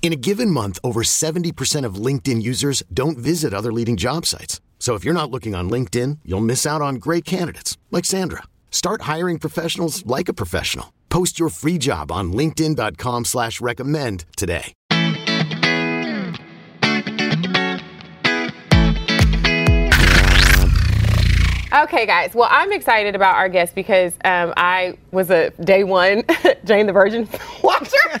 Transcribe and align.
In 0.00 0.12
a 0.12 0.16
given 0.16 0.50
month, 0.50 0.78
over 0.82 1.02
70% 1.02 1.84
of 1.84 1.96
LinkedIn 1.96 2.40
users 2.40 2.82
don't 2.94 3.18
visit 3.18 3.52
other 3.52 3.72
leading 3.72 3.98
job 3.98 4.24
sites. 4.24 4.62
So 4.78 4.94
if 4.94 5.04
you're 5.04 5.12
not 5.12 5.30
looking 5.30 5.54
on 5.54 5.68
LinkedIn, 5.68 6.20
you'll 6.24 6.40
miss 6.40 6.64
out 6.64 6.80
on 6.80 6.94
great 6.94 7.26
candidates 7.26 7.76
like 7.90 8.06
Sandra. 8.06 8.44
Start 8.70 9.02
hiring 9.02 9.38
professionals 9.38 10.06
like 10.06 10.30
a 10.30 10.32
professional. 10.32 10.94
Post 11.10 11.38
your 11.38 11.50
free 11.50 11.76
job 11.76 12.10
on 12.10 12.32
LinkedIn.com 12.32 13.26
slash 13.26 13.60
recommend 13.60 14.24
today. 14.36 14.72
Okay, 21.70 22.06
guys. 22.06 22.34
Well, 22.34 22.48
I'm 22.50 22.72
excited 22.72 23.14
about 23.14 23.36
our 23.36 23.48
guest 23.48 23.74
because 23.74 24.14
um, 24.24 24.54
I 24.56 24.96
was 25.12 25.30
a 25.30 25.50
day 25.62 25.84
one 25.84 26.22
Jane 26.64 26.86
the 26.86 26.92
Virgin 26.92 27.28
watcher. 27.62 28.20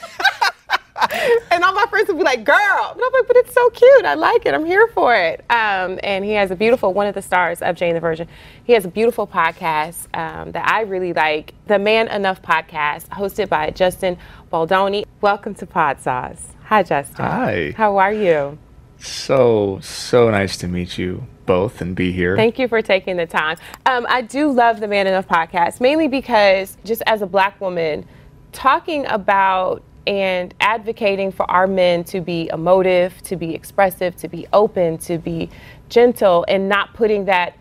and 1.50 1.62
all 1.64 1.72
my 1.72 1.86
friends 1.90 2.08
would 2.08 2.18
be 2.18 2.24
like, 2.24 2.44
girl. 2.44 2.92
And 2.92 3.00
I'm 3.02 3.12
like, 3.12 3.26
but 3.26 3.36
it's 3.36 3.52
so 3.52 3.70
cute. 3.70 4.04
I 4.04 4.14
like 4.14 4.46
it. 4.46 4.54
I'm 4.54 4.64
here 4.64 4.88
for 4.88 5.14
it. 5.14 5.40
Um, 5.50 5.98
and 6.02 6.24
he 6.24 6.32
has 6.32 6.50
a 6.50 6.56
beautiful, 6.56 6.92
one 6.92 7.06
of 7.06 7.14
the 7.14 7.22
stars 7.22 7.62
of 7.62 7.76
Jane 7.76 7.94
the 7.94 8.00
Virgin. 8.00 8.28
He 8.64 8.72
has 8.72 8.84
a 8.84 8.88
beautiful 8.88 9.26
podcast 9.26 10.06
um, 10.16 10.52
that 10.52 10.68
I 10.68 10.82
really 10.82 11.12
like, 11.12 11.54
the 11.66 11.78
Man 11.78 12.08
Enough 12.08 12.42
podcast, 12.42 13.08
hosted 13.08 13.48
by 13.48 13.70
Justin 13.70 14.18
Baldoni. 14.50 15.04
Welcome 15.20 15.54
to 15.56 15.66
Pod 15.66 16.00
Sauce. 16.00 16.48
Hi, 16.64 16.82
Justin. 16.82 17.24
Hi. 17.24 17.74
How 17.76 17.96
are 17.98 18.12
you? 18.12 18.58
So, 18.98 19.78
so 19.80 20.30
nice 20.30 20.56
to 20.58 20.68
meet 20.68 20.98
you 20.98 21.26
both 21.46 21.80
and 21.80 21.94
be 21.94 22.12
here. 22.12 22.36
Thank 22.36 22.58
you 22.58 22.68
for 22.68 22.82
taking 22.82 23.16
the 23.16 23.26
time. 23.26 23.56
Um, 23.86 24.06
I 24.08 24.22
do 24.22 24.50
love 24.50 24.80
the 24.80 24.88
Man 24.88 25.06
Enough 25.06 25.28
podcast, 25.28 25.80
mainly 25.80 26.08
because 26.08 26.76
just 26.84 27.02
as 27.06 27.22
a 27.22 27.26
black 27.26 27.60
woman, 27.60 28.06
talking 28.52 29.06
about 29.06 29.82
and 30.08 30.54
advocating 30.58 31.30
for 31.30 31.48
our 31.50 31.66
men 31.66 32.02
to 32.02 32.22
be 32.22 32.48
emotive, 32.50 33.20
to 33.22 33.36
be 33.36 33.54
expressive, 33.54 34.16
to 34.16 34.26
be 34.26 34.46
open, 34.54 34.96
to 34.98 35.18
be 35.18 35.50
gentle, 35.90 36.46
and 36.48 36.66
not 36.68 36.94
putting 36.94 37.26
that 37.26 37.54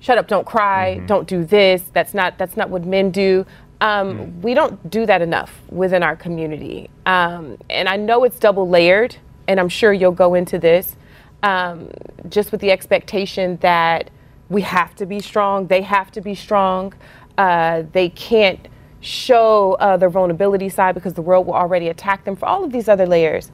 "shut 0.00 0.18
up, 0.18 0.26
don't 0.26 0.44
cry, 0.44 0.96
mm-hmm. 0.96 1.06
don't 1.06 1.28
do 1.28 1.44
this." 1.44 1.84
That's 1.92 2.12
not 2.12 2.36
that's 2.36 2.56
not 2.56 2.68
what 2.68 2.84
men 2.84 3.12
do. 3.12 3.46
Um, 3.80 4.18
mm. 4.18 4.40
We 4.42 4.54
don't 4.54 4.90
do 4.90 5.06
that 5.06 5.22
enough 5.22 5.62
within 5.70 6.02
our 6.02 6.16
community, 6.16 6.90
um, 7.06 7.56
and 7.70 7.88
I 7.88 7.96
know 7.96 8.24
it's 8.24 8.40
double 8.40 8.68
layered, 8.68 9.16
and 9.46 9.60
I'm 9.60 9.68
sure 9.68 9.92
you'll 9.92 10.12
go 10.12 10.34
into 10.34 10.58
this, 10.58 10.96
um, 11.44 11.90
just 12.28 12.50
with 12.50 12.60
the 12.60 12.72
expectation 12.72 13.56
that 13.58 14.10
we 14.48 14.62
have 14.62 14.96
to 14.96 15.06
be 15.06 15.20
strong, 15.20 15.68
they 15.68 15.82
have 15.82 16.10
to 16.12 16.20
be 16.20 16.34
strong, 16.34 16.92
uh, 17.38 17.84
they 17.92 18.08
can't 18.08 18.68
show 19.04 19.74
uh, 19.74 19.96
their 19.96 20.10
vulnerability 20.10 20.68
side 20.68 20.94
because 20.94 21.12
the 21.14 21.22
world 21.22 21.46
will 21.46 21.54
already 21.54 21.88
attack 21.88 22.24
them 22.24 22.36
for 22.36 22.46
all 22.46 22.64
of 22.64 22.72
these 22.72 22.88
other 22.88 23.06
layers. 23.06 23.50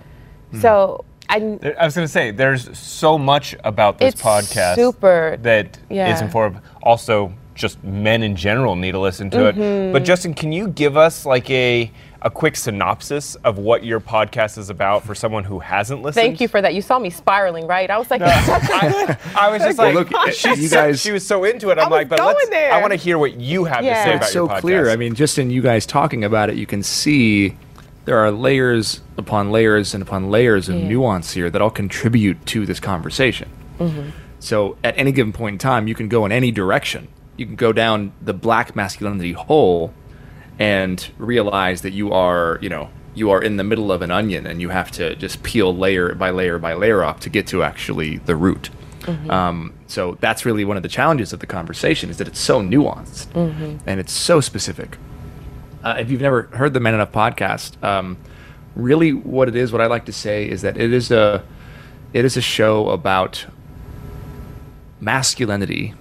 Mm. 0.53 0.63
So 0.63 1.05
I, 1.29 1.37
I 1.79 1.85
was 1.85 1.95
going 1.95 2.07
to 2.07 2.09
say, 2.09 2.31
there's 2.31 2.77
so 2.79 3.19
much 3.19 3.55
about 3.65 3.99
this 3.99 4.15
podcast 4.15 4.75
super, 4.77 5.37
that 5.43 5.79
yeah. 5.89 6.13
is 6.13 6.21
informative. 6.21 6.63
Also, 6.83 7.33
just 7.55 7.83
men 7.85 8.23
in 8.23 8.35
general 8.35 8.75
need 8.75 8.93
to 8.93 8.99
listen 8.99 9.31
to 9.31 9.39
mm-hmm. 9.39 9.61
it. 9.61 9.93
But 9.93 10.05
Justin, 10.05 10.35
can 10.35 10.51
you 10.51 10.69
give 10.69 10.97
us 10.97 11.27
like 11.27 11.49
a 11.51 11.91
a 12.23 12.31
quick 12.31 12.55
synopsis 12.55 13.35
of 13.37 13.57
what 13.59 13.85
your 13.85 14.01
podcast 14.01 14.59
is 14.59 14.69
about 14.69 15.05
for 15.05 15.15
someone 15.15 15.45
who 15.45 15.59
hasn't 15.59 16.03
listened? 16.03 16.23
Thank 16.23 16.41
you 16.41 16.49
for 16.49 16.61
that. 16.61 16.75
You 16.75 16.83
saw 16.83 16.99
me 16.99 17.09
spiraling, 17.09 17.67
right? 17.67 17.91
I 17.91 17.99
was 17.99 18.11
like, 18.11 18.21
no, 18.21 18.27
I, 18.31 19.17
I, 19.35 19.49
was 19.51 19.63
just 19.63 19.79
like, 19.79 19.95
well, 19.95 20.05
look, 20.05 20.33
she, 20.33 20.55
you 20.55 20.69
guys, 20.69 21.01
she 21.01 21.13
was 21.13 21.27
so 21.27 21.45
into 21.45 21.71
it. 21.71 21.79
I'm 21.79 21.91
like, 21.91 22.09
but 22.09 22.21
let's, 22.21 22.49
there. 22.51 22.73
I 22.73 22.81
want 22.81 22.93
to 22.93 22.99
hear 22.99 23.19
what 23.19 23.41
you 23.41 23.65
have 23.65 23.85
yeah. 23.85 23.95
to 23.95 24.03
say 24.03 24.11
about 24.17 24.23
it's 24.25 24.33
so 24.33 24.45
your 24.45 24.49
podcast. 24.49 24.61
clear. 24.61 24.91
I 24.91 24.97
mean, 24.97 25.15
just 25.15 25.39
in 25.39 25.51
you 25.51 25.63
guys 25.63 25.87
talking 25.87 26.25
about 26.25 26.51
it, 26.51 26.57
you 26.57 26.67
can 26.67 26.83
see 26.83 27.57
there 28.05 28.19
are 28.19 28.31
layers 28.31 29.01
upon 29.17 29.51
layers 29.51 29.95
and 29.95 30.03
upon 30.03 30.31
layers 30.31 30.69
of 30.69 30.77
yeah. 30.77 30.89
nuance 30.89 31.33
here 31.33 31.49
that 31.49 31.63
all 31.63 31.71
contribute 31.71 32.45
to 32.47 32.67
this 32.67 32.81
conversation. 32.81 33.49
Mm-hmm. 33.79 34.11
So 34.41 34.77
at 34.85 34.99
any 34.99 35.13
given 35.13 35.33
point 35.33 35.55
in 35.55 35.59
time, 35.59 35.89
you 35.89 35.95
can 35.95 36.09
go 36.09 36.27
in 36.27 36.33
any 36.33 36.51
direction. 36.51 37.09
You 37.37 37.47
can 37.47 37.57
go 37.57 37.73
down 37.73 38.13
the 38.21 38.35
black 38.35 38.77
masculinity 38.77 39.33
hole 39.33 39.95
and 40.61 41.11
realize 41.17 41.81
that 41.81 41.93
you 41.93 42.13
are, 42.13 42.59
you 42.61 42.69
know, 42.69 42.91
you 43.15 43.31
are 43.31 43.43
in 43.43 43.57
the 43.57 43.65
middle 43.65 43.91
of 43.91 44.03
an 44.03 44.11
onion 44.11 44.47
and 44.47 44.61
you 44.61 44.69
have 44.69 44.91
to 44.93 45.17
just 45.17 45.43
peel 45.43 45.75
layer 45.75 46.15
by 46.15 46.31
layer 46.31 46.59
by 46.59 46.75
layer 46.75 47.03
off 47.03 47.19
to 47.21 47.31
get 47.31 47.47
to 47.49 47.65
actually 47.65 48.19
the 48.19 48.37
root. 48.37 48.71
Mm-hmm. 49.01 49.31
Um, 49.31 49.75
so 49.87 50.19
that's 50.21 50.45
really 50.45 50.65
one 50.65 50.77
of 50.77 50.83
the 50.83 50.89
challenges 50.89 51.33
of 51.33 51.41
the 51.41 51.47
conversation 51.47 52.11
is 52.11 52.19
that 52.19 52.29
it's 52.29 52.39
so 52.39 52.61
nuanced 52.61 53.29
mm-hmm. 53.29 53.79
and 53.87 53.99
it's 53.99 54.13
so 54.13 54.41
specific. 54.41 54.99
Uh, 55.83 55.97
if 55.99 56.11
you've 56.11 56.21
never 56.21 56.43
heard 56.43 56.75
the 56.75 56.81
Man 56.81 56.93
Enough 56.93 57.11
podcast, 57.11 57.83
um, 57.83 58.19
really 58.77 59.15
what 59.15 59.49
it 59.49 59.57
is, 59.57 59.73
what 59.73 59.81
I 59.81 59.87
like 59.87 60.05
to 60.05 60.13
say 60.13 60.47
is 60.47 60.61
that 60.61 60.77
it 60.77 60.93
is 60.93 61.11
a 61.11 61.43
it 62.13 62.27
is 62.27 62.37
a 62.37 62.43
show 62.43 62.91
about 62.91 63.47
masculinity 65.01 65.95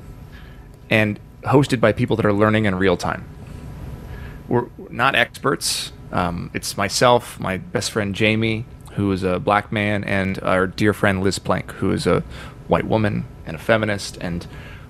and 0.89 1.17
hosted 1.43 1.79
by 1.79 1.93
people 1.93 2.17
that 2.17 2.25
are 2.25 2.33
learning 2.33 2.65
in 2.65 2.75
real 2.75 2.97
time 2.97 3.23
we're 4.49 4.67
not 4.89 5.15
experts. 5.15 5.93
Um, 6.11 6.49
it's 6.53 6.75
myself, 6.75 7.39
my 7.39 7.57
best 7.57 7.91
friend 7.91 8.13
Jamie, 8.15 8.65
who 8.93 9.11
is 9.11 9.23
a 9.23 9.39
black 9.39 9.71
man, 9.71 10.03
and 10.03 10.41
our 10.43 10.67
dear 10.67 10.91
friend 10.93 11.23
Liz 11.23 11.39
Plank, 11.39 11.71
who 11.73 11.91
is 11.91 12.07
a 12.07 12.23
white 12.67 12.85
woman 12.85 13.25
and 13.45 13.55
a 13.55 13.59
feminist. 13.59 14.17
And 14.19 14.45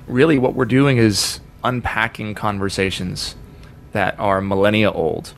really, 0.07 0.39
what 0.39 0.55
we're 0.55 0.65
doing 0.65 0.97
is 0.97 1.41
unpacking 1.63 2.35
conversations 2.35 3.35
that 3.91 4.17
are 4.17 4.39
millennia 4.39 4.91
old 4.91 5.33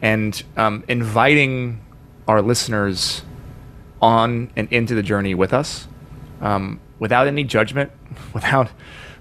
and 0.00 0.42
um, 0.56 0.84
inviting 0.86 1.80
our 2.28 2.42
listeners 2.42 3.22
on 4.00 4.50
and 4.54 4.70
into 4.70 4.94
the 4.94 5.02
journey 5.02 5.34
with 5.34 5.52
us 5.52 5.88
um, 6.40 6.78
without 6.98 7.26
any 7.26 7.44
judgment, 7.44 7.90
without 8.34 8.70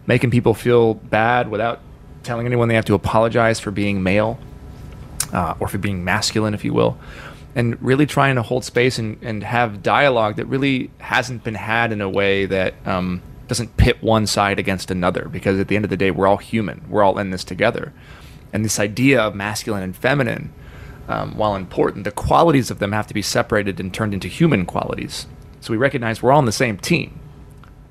making 0.06 0.30
people 0.30 0.54
feel 0.54 0.94
bad, 0.94 1.50
without 1.50 1.80
telling 2.26 2.46
anyone 2.46 2.68
they 2.68 2.76
have 2.76 2.86
to 2.86 2.94
apologize 2.94 3.60
for 3.60 3.72
being 3.72 4.04
male 4.04 4.38
uh, 5.32 5.56
or 5.60 5.68
for 5.68 5.78
being 5.78 6.04
masculine, 6.04 6.54
if 6.54 6.66
you 6.66 6.74
will, 6.74 6.98
and 7.56 7.82
really 7.82 8.06
trying 8.06 8.36
to 8.36 8.42
hold 8.42 8.66
space 8.66 9.00
and, 9.00 9.18
and 9.22 9.44
have 9.44 9.82
dialogue 9.82 10.36
that 10.36 10.46
really 10.46 10.92
hasn't 11.00 11.44
been 11.44 11.56
had 11.56 11.92
in 11.92 12.02
a 12.02 12.10
way 12.10 12.46
that 12.46 12.74
um, 12.86 13.22
doesn't 13.48 13.78
pit 13.78 14.02
one 14.02 14.28
side 14.28 14.60
against 14.60 14.92
another. 14.92 15.30
Because 15.30 15.60
at 15.60 15.68
the 15.68 15.76
end 15.76 15.86
of 15.86 15.90
the 15.90 15.98
day, 15.98 16.12
we're 16.12 16.28
all 16.28 16.38
human, 16.38 16.84
we're 16.90 17.04
all 17.04 17.18
in 17.18 17.30
this 17.30 17.44
together. 17.44 17.94
And 18.52 18.66
this 18.66 18.80
idea 18.80 19.22
of 19.22 19.36
masculine 19.36 19.84
and 19.84 19.96
feminine, 19.96 20.54
um, 21.08 21.38
while 21.38 21.56
important, 21.56 22.04
the 22.04 22.12
qualities 22.12 22.72
of 22.72 22.80
them 22.80 22.92
have 22.92 23.08
to 23.08 23.14
be 23.14 23.22
separated 23.22 23.80
and 23.80 23.94
turned 23.94 24.14
into 24.14 24.28
human 24.28 24.66
qualities. 24.66 25.28
So 25.62 25.72
we 25.72 25.78
recognize 25.78 26.22
we're 26.22 26.32
all 26.32 26.38
on 26.40 26.46
the 26.46 26.52
same 26.52 26.78
team. 26.78 27.20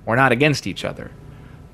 We're 0.05 0.17
not 0.17 0.33
against 0.33 0.67
each 0.67 0.85
other. 0.85 1.11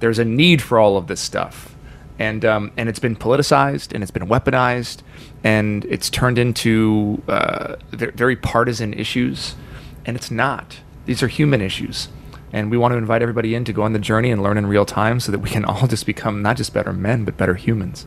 There's 0.00 0.18
a 0.18 0.24
need 0.24 0.62
for 0.62 0.78
all 0.78 0.96
of 0.96 1.08
this 1.08 1.20
stuff 1.20 1.76
and 2.20 2.44
um, 2.44 2.70
and 2.76 2.88
it's 2.88 2.98
been 2.98 3.16
politicized 3.16 3.92
and 3.92 4.02
it's 4.04 4.12
been 4.12 4.28
weaponized 4.28 4.98
and 5.42 5.86
it's 5.86 6.10
turned 6.10 6.38
into 6.38 7.20
uh, 7.26 7.76
very 7.92 8.36
partisan 8.36 8.92
issues, 8.92 9.56
and 10.04 10.16
it's 10.16 10.30
not. 10.30 10.80
These 11.06 11.22
are 11.22 11.28
human 11.28 11.62
issues, 11.62 12.08
and 12.52 12.70
we 12.70 12.76
want 12.76 12.92
to 12.92 12.98
invite 12.98 13.22
everybody 13.22 13.54
in 13.54 13.64
to 13.64 13.72
go 13.72 13.82
on 13.82 13.94
the 13.94 13.98
journey 13.98 14.30
and 14.30 14.42
learn 14.42 14.58
in 14.58 14.66
real 14.66 14.84
time, 14.84 15.18
so 15.18 15.32
that 15.32 15.38
we 15.38 15.48
can 15.48 15.64
all 15.66 15.86
just 15.88 16.04
become 16.04 16.42
not 16.42 16.58
just 16.58 16.74
better 16.74 16.92
men 16.92 17.24
but 17.24 17.36
better 17.36 17.54
humans. 17.54 18.06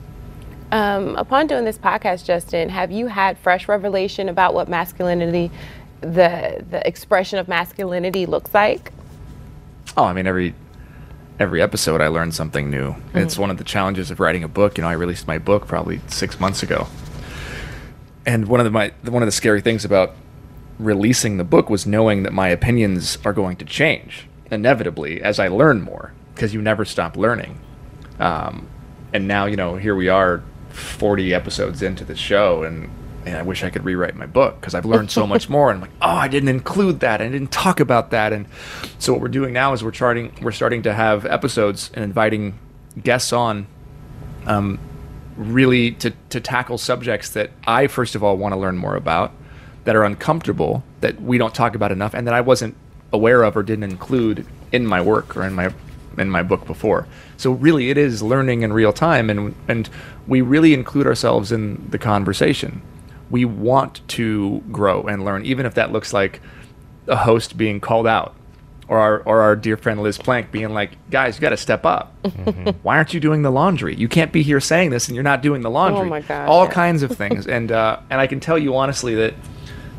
Um, 0.72 1.16
upon 1.16 1.48
doing 1.48 1.66
this 1.66 1.78
podcast, 1.78 2.26
Justin, 2.26 2.70
have 2.70 2.92
you 2.92 3.08
had 3.08 3.38
fresh 3.40 3.68
revelation 3.68 4.30
about 4.30 4.54
what 4.54 4.70
masculinity, 4.70 5.50
the 6.02 6.64
the 6.70 6.88
expression 6.88 7.40
of 7.40 7.48
masculinity, 7.48 8.28
looks 8.28 8.54
like? 8.54 8.92
Oh, 9.98 10.04
I 10.04 10.14
mean, 10.14 10.28
every 10.28 10.54
every 11.40 11.62
episode 11.62 12.02
I 12.02 12.08
learn 12.08 12.32
something 12.32 12.70
new. 12.70 12.92
Mm-hmm. 12.92 13.18
It's 13.20 13.38
one 13.38 13.50
of 13.50 13.58
the 13.58 13.64
challenges 13.64 14.12
of 14.12 14.20
writing 14.20 14.44
a 14.44 14.48
book. 14.48 14.78
You 14.78 14.84
know, 14.84 14.90
I 14.90 14.94
released 14.94 15.28
my 15.28 15.38
book 15.38 15.68
probably 15.68 16.02
six 16.08 16.40
months 16.40 16.64
ago. 16.64 16.88
and 18.26 18.48
one 18.48 18.60
of 18.60 18.64
the, 18.66 18.72
my 18.72 18.92
one 19.04 19.22
of 19.22 19.28
the 19.28 19.32
scary 19.32 19.62
things 19.62 19.84
about 19.86 20.16
releasing 20.80 21.38
the 21.38 21.44
book 21.44 21.70
was 21.70 21.86
knowing 21.86 22.24
that 22.24 22.34
my 22.34 22.50
opinions 22.50 23.18
are 23.26 23.34
going 23.34 23.56
to 23.58 23.66
change 23.66 24.28
inevitably 24.52 25.22
as 25.22 25.40
I 25.40 25.48
learn 25.48 25.82
more 25.82 26.14
because 26.34 26.54
you 26.54 26.62
never 26.62 26.86
stop 26.86 27.16
learning. 27.16 27.60
Um, 28.20 28.68
and 29.14 29.28
now 29.28 29.46
you 29.46 29.56
know 29.56 29.76
here 29.76 29.96
we 29.96 30.10
are, 30.10 30.44
forty 30.70 31.34
episodes 31.34 31.82
into 31.82 32.04
the 32.06 32.16
show, 32.16 32.64
and 32.64 32.90
and 33.26 33.38
I 33.38 33.42
wish 33.42 33.64
I 33.64 33.70
could 33.70 33.86
rewrite 33.86 34.16
my 34.16 34.26
book 34.26 34.60
because 34.60 34.76
I've 34.76 34.86
learned 34.86 35.12
so 35.12 35.26
much 35.34 35.50
more. 35.50 35.72
And 35.72 35.78
I'm 35.78 35.82
like, 35.82 35.98
oh, 36.02 36.16
I 36.16 36.28
didn't 36.28 36.50
include 36.50 37.00
that. 37.02 37.22
I 37.22 37.30
didn't 37.30 37.52
talk 37.52 37.80
about 37.80 38.12
that. 38.12 38.34
And 38.34 38.46
so 39.00 39.14
what 39.14 39.22
we're 39.22 39.28
doing 39.30 39.54
now 39.54 39.74
is 39.74 39.84
we're 39.84 39.92
charting, 39.92 40.34
we're 40.42 40.52
starting 40.52 40.84
to 40.84 40.94
have 40.94 41.26
episodes 41.26 41.92
and 41.94 42.04
inviting 42.04 42.60
guests 43.02 43.34
on, 43.34 43.68
um, 44.46 44.80
really 45.36 45.92
to 45.92 46.14
to 46.30 46.40
tackle 46.40 46.78
subjects 46.78 47.30
that 47.30 47.50
I 47.66 47.88
first 47.88 48.14
of 48.14 48.24
all 48.24 48.38
want 48.38 48.54
to 48.54 48.60
learn 48.60 48.78
more 48.78 48.96
about, 48.96 49.32
that 49.86 49.96
are 49.96 50.04
uncomfortable, 50.04 50.84
that 51.02 51.22
we 51.22 51.38
don't 51.38 51.56
talk 51.56 51.76
about 51.76 51.92
enough, 51.92 52.14
and 52.14 52.28
that 52.28 52.34
I 52.34 52.42
wasn't 52.42 52.76
aware 53.12 53.44
of 53.44 53.56
or 53.58 53.64
didn't 53.64 53.84
include 53.84 54.46
in 54.72 54.86
my 54.86 55.02
work 55.02 55.36
or 55.36 55.44
in 55.44 55.54
my 55.54 55.74
in 56.18 56.30
my 56.30 56.44
book 56.44 56.66
before. 56.68 57.08
So 57.38 57.52
really, 57.52 57.90
it 57.90 57.98
is 57.98 58.22
learning 58.22 58.62
in 58.62 58.74
real 58.74 58.94
time, 58.94 59.30
and 59.30 59.56
and 59.68 59.90
we 60.28 60.42
really 60.42 60.74
include 60.74 61.08
ourselves 61.08 61.52
in 61.52 61.88
the 61.90 61.98
conversation. 61.98 62.82
We 63.30 63.46
want 63.46 64.08
to 64.10 64.62
grow 64.72 65.04
and 65.04 65.24
learn, 65.26 65.46
even 65.46 65.66
if 65.66 65.74
that 65.76 65.92
looks 65.92 66.14
like 66.14 66.42
a 67.08 67.16
host 67.16 67.58
being 67.58 67.80
called 67.80 68.06
out, 68.08 68.36
or 68.88 69.00
our 69.00 69.20
or 69.22 69.42
our 69.42 69.56
dear 69.56 69.78
friend 69.78 70.02
Liz 70.02 70.18
Plank 70.18 70.52
being 70.52 70.74
like, 70.74 70.92
"Guys, 71.10 71.36
you 71.38 71.42
got 71.42 71.50
to 71.50 71.58
step 71.58 71.86
up. 71.86 72.14
Why 72.84 72.98
aren't 72.98 73.14
you 73.14 73.20
doing 73.20 73.42
the 73.42 73.52
laundry? 73.52 73.96
You 73.96 74.08
can't 74.08 74.32
be 74.32 74.44
here 74.44 74.60
saying 74.60 74.90
this 74.92 75.08
and 75.08 75.16
you're 75.16 75.24
not 75.24 75.42
doing 75.42 75.62
the 75.62 75.70
laundry. 75.72 76.08
my 76.10 76.22
gosh, 76.22 76.48
All 76.48 76.66
yeah. 76.66 76.72
kinds 76.72 77.02
of 77.04 77.12
things." 77.18 77.48
and 77.48 77.72
uh, 77.72 78.00
and 78.10 78.20
I 78.22 78.28
can 78.28 78.40
tell 78.40 78.58
you 78.58 78.76
honestly 78.76 79.16
that 79.16 79.34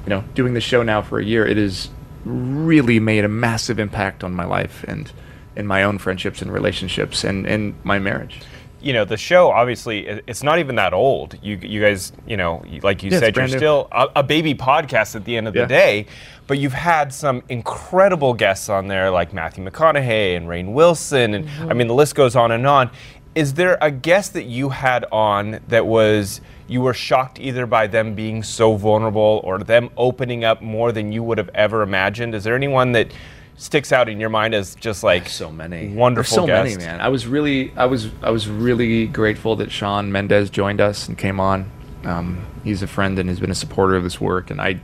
you 0.04 0.10
know, 0.10 0.22
doing 0.34 0.52
the 0.54 0.60
show 0.60 0.82
now 0.82 1.00
for 1.00 1.18
a 1.18 1.24
year, 1.24 1.46
it 1.46 1.56
has 1.56 1.88
really 2.26 3.00
made 3.00 3.24
a 3.24 3.28
massive 3.28 3.78
impact 3.78 4.22
on 4.22 4.32
my 4.34 4.44
life 4.44 4.84
and 4.86 5.10
in 5.56 5.66
my 5.66 5.82
own 5.82 5.96
friendships 5.98 6.42
and 6.42 6.52
relationships 6.52 7.24
and 7.24 7.46
in 7.46 7.74
my 7.84 7.98
marriage. 7.98 8.40
You 8.84 8.92
know 8.92 9.04
the 9.06 9.16
show 9.16 9.50
obviously 9.50 10.06
it's 10.06 10.42
not 10.42 10.58
even 10.58 10.74
that 10.76 10.92
old 10.92 11.38
you 11.42 11.56
you 11.62 11.80
guys 11.80 12.12
you 12.26 12.36
know 12.36 12.62
like 12.82 13.02
you 13.02 13.10
Yeah, 13.10 13.20
said 13.20 13.34
you're 13.36 13.46
new. 13.46 13.56
still 13.56 13.88
a, 13.90 14.08
a 14.16 14.22
baby 14.22 14.54
podcast 14.54 15.16
at 15.16 15.24
the 15.24 15.36
end 15.36 15.48
of 15.48 15.56
Yeah. 15.56 15.62
the 15.62 15.68
day 15.68 16.06
but 16.46 16.58
you've 16.58 16.74
had 16.74 17.12
some 17.12 17.42
incredible 17.48 18.34
guests 18.34 18.68
on 18.68 18.86
there 18.88 19.10
like 19.10 19.32
matthew 19.32 19.64
mcconaughey 19.64 20.36
and 20.36 20.46
rainn 20.46 20.74
wilson 20.74 21.32
and 21.34 21.46
i 21.46 21.48
mm-hmm. 21.48 21.78
mean 21.78 21.86
the 21.88 21.94
list 21.94 22.14
goes 22.14 22.36
on 22.36 22.52
and 22.52 22.66
on 22.66 22.90
is 23.34 23.54
there 23.54 23.78
a 23.80 23.90
guest 23.90 24.34
that 24.34 24.44
you 24.44 24.68
had 24.68 25.04
on 25.10 25.60
that 25.68 25.86
was 25.86 26.40
you 26.68 26.80
were 26.80 26.94
shocked 26.94 27.40
either 27.40 27.66
by 27.66 27.86
them 27.86 28.14
being 28.14 28.42
so 28.42 28.76
vulnerable 28.76 29.40
or 29.44 29.58
them 29.58 29.88
opening 29.96 30.44
up 30.44 30.60
more 30.62 30.92
than 30.92 31.10
you 31.10 31.22
would 31.22 31.38
have 31.38 31.50
ever 31.54 31.80
imagined 31.82 32.34
is 32.34 32.44
there 32.44 32.54
anyone 32.54 32.92
that 32.92 33.08
sticks 33.56 33.92
out 33.92 34.08
in 34.08 34.18
your 34.20 34.30
mind 34.30 34.54
as 34.54 34.74
just 34.74 35.02
like 35.02 35.28
so 35.28 35.50
many. 35.50 35.88
Wonderful 35.88 36.22
There's 36.22 36.42
so 36.42 36.46
guests? 36.46 36.76
many 36.76 36.86
man. 36.86 37.00
I 37.00 37.08
was 37.08 37.26
really 37.26 37.72
i 37.76 37.86
was 37.86 38.08
i 38.22 38.30
was 38.30 38.48
really 38.48 39.06
grateful 39.06 39.56
that 39.56 39.70
shawn 39.70 40.10
mendes 40.10 40.50
joined 40.50 40.80
us 40.80 41.08
and 41.08 41.16
came 41.16 41.40
on. 41.40 41.70
Um, 42.04 42.44
he's 42.64 42.82
a 42.82 42.86
friend 42.86 43.18
and 43.18 43.28
has 43.28 43.40
been 43.40 43.50
a 43.50 43.54
supporter 43.54 43.96
of 43.96 44.04
this 44.04 44.20
work 44.20 44.50
and 44.50 44.60
i 44.60 44.78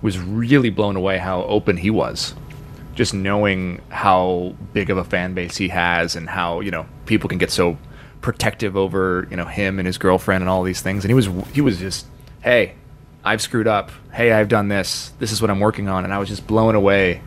was 0.00 0.18
really 0.18 0.70
blown 0.70 0.96
away 0.96 1.18
how 1.18 1.42
open 1.44 1.76
he 1.76 1.90
was 1.90 2.34
just 2.94 3.14
knowing 3.14 3.80
how 3.88 4.54
big 4.72 4.90
of 4.90 4.96
a 4.98 5.04
fan 5.04 5.34
base 5.34 5.56
he 5.56 5.68
has 5.68 6.16
and 6.16 6.28
how 6.28 6.60
you 6.60 6.70
know 6.70 6.86
people 7.06 7.28
can 7.28 7.38
get 7.38 7.50
so 7.50 7.76
protective 8.20 8.76
over 8.76 9.26
you 9.30 9.36
know 9.36 9.44
him 9.44 9.78
and 9.78 9.86
his 9.86 9.98
girlfriend 9.98 10.42
and 10.42 10.48
all 10.48 10.62
these 10.62 10.80
things. 10.80 11.04
And 11.04 11.10
he 11.10 11.14
was 11.14 11.28
he 11.52 11.60
was 11.60 11.78
just 11.78 12.06
hey 12.42 12.74
i've 13.24 13.42
screwed 13.42 13.66
up. 13.66 13.90
Hey 14.12 14.32
i've 14.32 14.48
done 14.48 14.68
this. 14.68 15.12
This 15.18 15.32
is 15.32 15.40
what 15.40 15.50
i'm 15.50 15.60
working 15.60 15.88
on. 15.88 16.04
And 16.04 16.12
i 16.12 16.18
was 16.18 16.28
just 16.28 16.46
blown 16.46 16.74
away 16.74 17.22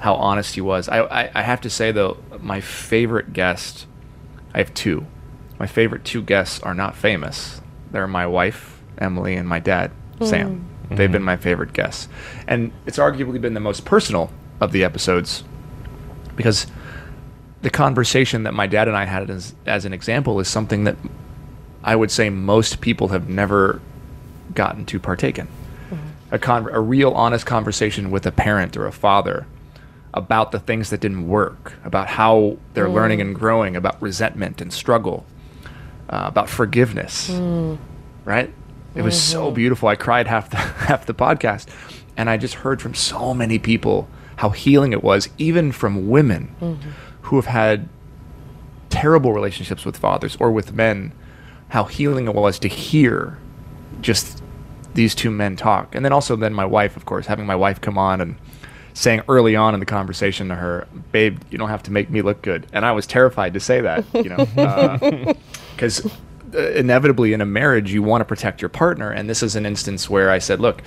how 0.00 0.14
honest 0.14 0.54
he 0.54 0.60
was. 0.60 0.88
I, 0.88 1.00
I, 1.00 1.30
I 1.34 1.42
have 1.42 1.60
to 1.62 1.70
say 1.70 1.92
though, 1.92 2.18
my 2.40 2.60
favorite 2.60 3.32
guest, 3.32 3.86
I 4.54 4.58
have 4.58 4.72
two. 4.74 5.06
My 5.58 5.66
favorite 5.66 6.04
two 6.04 6.22
guests 6.22 6.60
are 6.60 6.74
not 6.74 6.96
famous. 6.96 7.60
They're 7.90 8.06
my 8.06 8.26
wife, 8.26 8.80
Emily, 8.98 9.34
and 9.34 9.48
my 9.48 9.58
dad, 9.58 9.90
mm. 10.18 10.28
Sam. 10.28 10.68
They've 10.88 11.10
been 11.10 11.20
mm-hmm. 11.20 11.24
my 11.24 11.36
favorite 11.36 11.72
guests. 11.72 12.08
And 12.46 12.72
it's 12.86 12.98
arguably 12.98 13.40
been 13.40 13.54
the 13.54 13.60
most 13.60 13.84
personal 13.84 14.30
of 14.60 14.72
the 14.72 14.84
episodes 14.84 15.44
because 16.34 16.66
the 17.62 17.70
conversation 17.70 18.44
that 18.44 18.54
my 18.54 18.66
dad 18.66 18.88
and 18.88 18.96
I 18.96 19.04
had 19.04 19.28
as, 19.28 19.54
as 19.66 19.84
an 19.84 19.92
example 19.92 20.40
is 20.40 20.48
something 20.48 20.84
that 20.84 20.96
I 21.82 21.94
would 21.94 22.10
say 22.10 22.30
most 22.30 22.80
people 22.80 23.08
have 23.08 23.28
never 23.28 23.80
gotten 24.54 24.86
to 24.86 24.98
partake 24.98 25.38
in. 25.38 25.46
Mm-hmm. 25.46 25.96
A, 26.34 26.38
con- 26.38 26.68
a 26.70 26.80
real 26.80 27.10
honest 27.10 27.44
conversation 27.44 28.10
with 28.10 28.24
a 28.24 28.32
parent 28.32 28.76
or 28.76 28.86
a 28.86 28.92
father 28.92 29.46
about 30.14 30.52
the 30.52 30.58
things 30.58 30.90
that 30.90 31.00
didn't 31.00 31.28
work, 31.28 31.74
about 31.84 32.08
how 32.08 32.56
they're 32.74 32.88
hmm. 32.88 32.94
learning 32.94 33.20
and 33.20 33.34
growing, 33.34 33.76
about 33.76 34.00
resentment 34.00 34.60
and 34.60 34.72
struggle, 34.72 35.26
uh, 36.08 36.24
about 36.26 36.48
forgiveness. 36.48 37.28
Hmm. 37.28 37.76
Right? 38.24 38.52
It 38.94 39.02
was 39.02 39.20
so 39.20 39.46
mm-hmm. 39.46 39.54
beautiful. 39.54 39.88
I 39.88 39.96
cried 39.96 40.26
half 40.26 40.50
the 40.50 40.56
half 40.88 41.06
the 41.06 41.14
podcast, 41.14 41.68
and 42.16 42.28
I 42.28 42.36
just 42.36 42.54
heard 42.54 42.82
from 42.82 42.94
so 42.94 43.32
many 43.32 43.58
people 43.58 44.08
how 44.36 44.50
healing 44.50 44.92
it 44.92 45.02
was, 45.02 45.28
even 45.38 45.72
from 45.72 46.08
women 46.08 46.54
mm-hmm. 46.60 46.90
who 47.22 47.36
have 47.36 47.46
had 47.46 47.88
terrible 48.88 49.32
relationships 49.32 49.84
with 49.84 49.96
fathers 49.96 50.36
or 50.40 50.50
with 50.50 50.72
men, 50.72 51.12
how 51.68 51.84
healing 51.84 52.26
it 52.26 52.34
was 52.34 52.58
to 52.60 52.68
hear 52.68 53.38
just 54.00 54.42
these 54.94 55.14
two 55.14 55.30
men 55.30 55.56
talk. 55.56 55.94
And 55.94 56.04
then 56.04 56.12
also 56.12 56.34
then 56.34 56.54
my 56.54 56.64
wife, 56.64 56.96
of 56.96 57.04
course, 57.04 57.26
having 57.26 57.46
my 57.46 57.56
wife 57.56 57.80
come 57.80 57.98
on 57.98 58.20
and 58.20 58.36
saying 58.98 59.22
early 59.28 59.54
on 59.54 59.74
in 59.74 59.80
the 59.80 59.86
conversation 59.86 60.48
to 60.48 60.56
her, 60.56 60.88
"Babe, 61.12 61.38
you 61.50 61.58
don't 61.58 61.68
have 61.68 61.84
to 61.84 61.92
make 61.92 62.10
me 62.10 62.20
look 62.20 62.42
good." 62.42 62.66
And 62.72 62.84
I 62.84 62.90
was 62.90 63.06
terrified 63.06 63.54
to 63.54 63.60
say 63.60 63.80
that, 63.80 64.04
you 64.12 64.28
know, 64.28 65.36
because 65.76 66.04
uh, 66.52 66.58
inevitably 66.72 67.32
in 67.32 67.40
a 67.40 67.46
marriage 67.46 67.92
you 67.92 68.02
want 68.02 68.22
to 68.22 68.24
protect 68.24 68.60
your 68.60 68.68
partner, 68.68 69.10
and 69.12 69.30
this 69.30 69.40
is 69.40 69.54
an 69.54 69.64
instance 69.64 70.10
where 70.10 70.30
I 70.32 70.38
said, 70.38 70.60
"Look," 70.60 70.82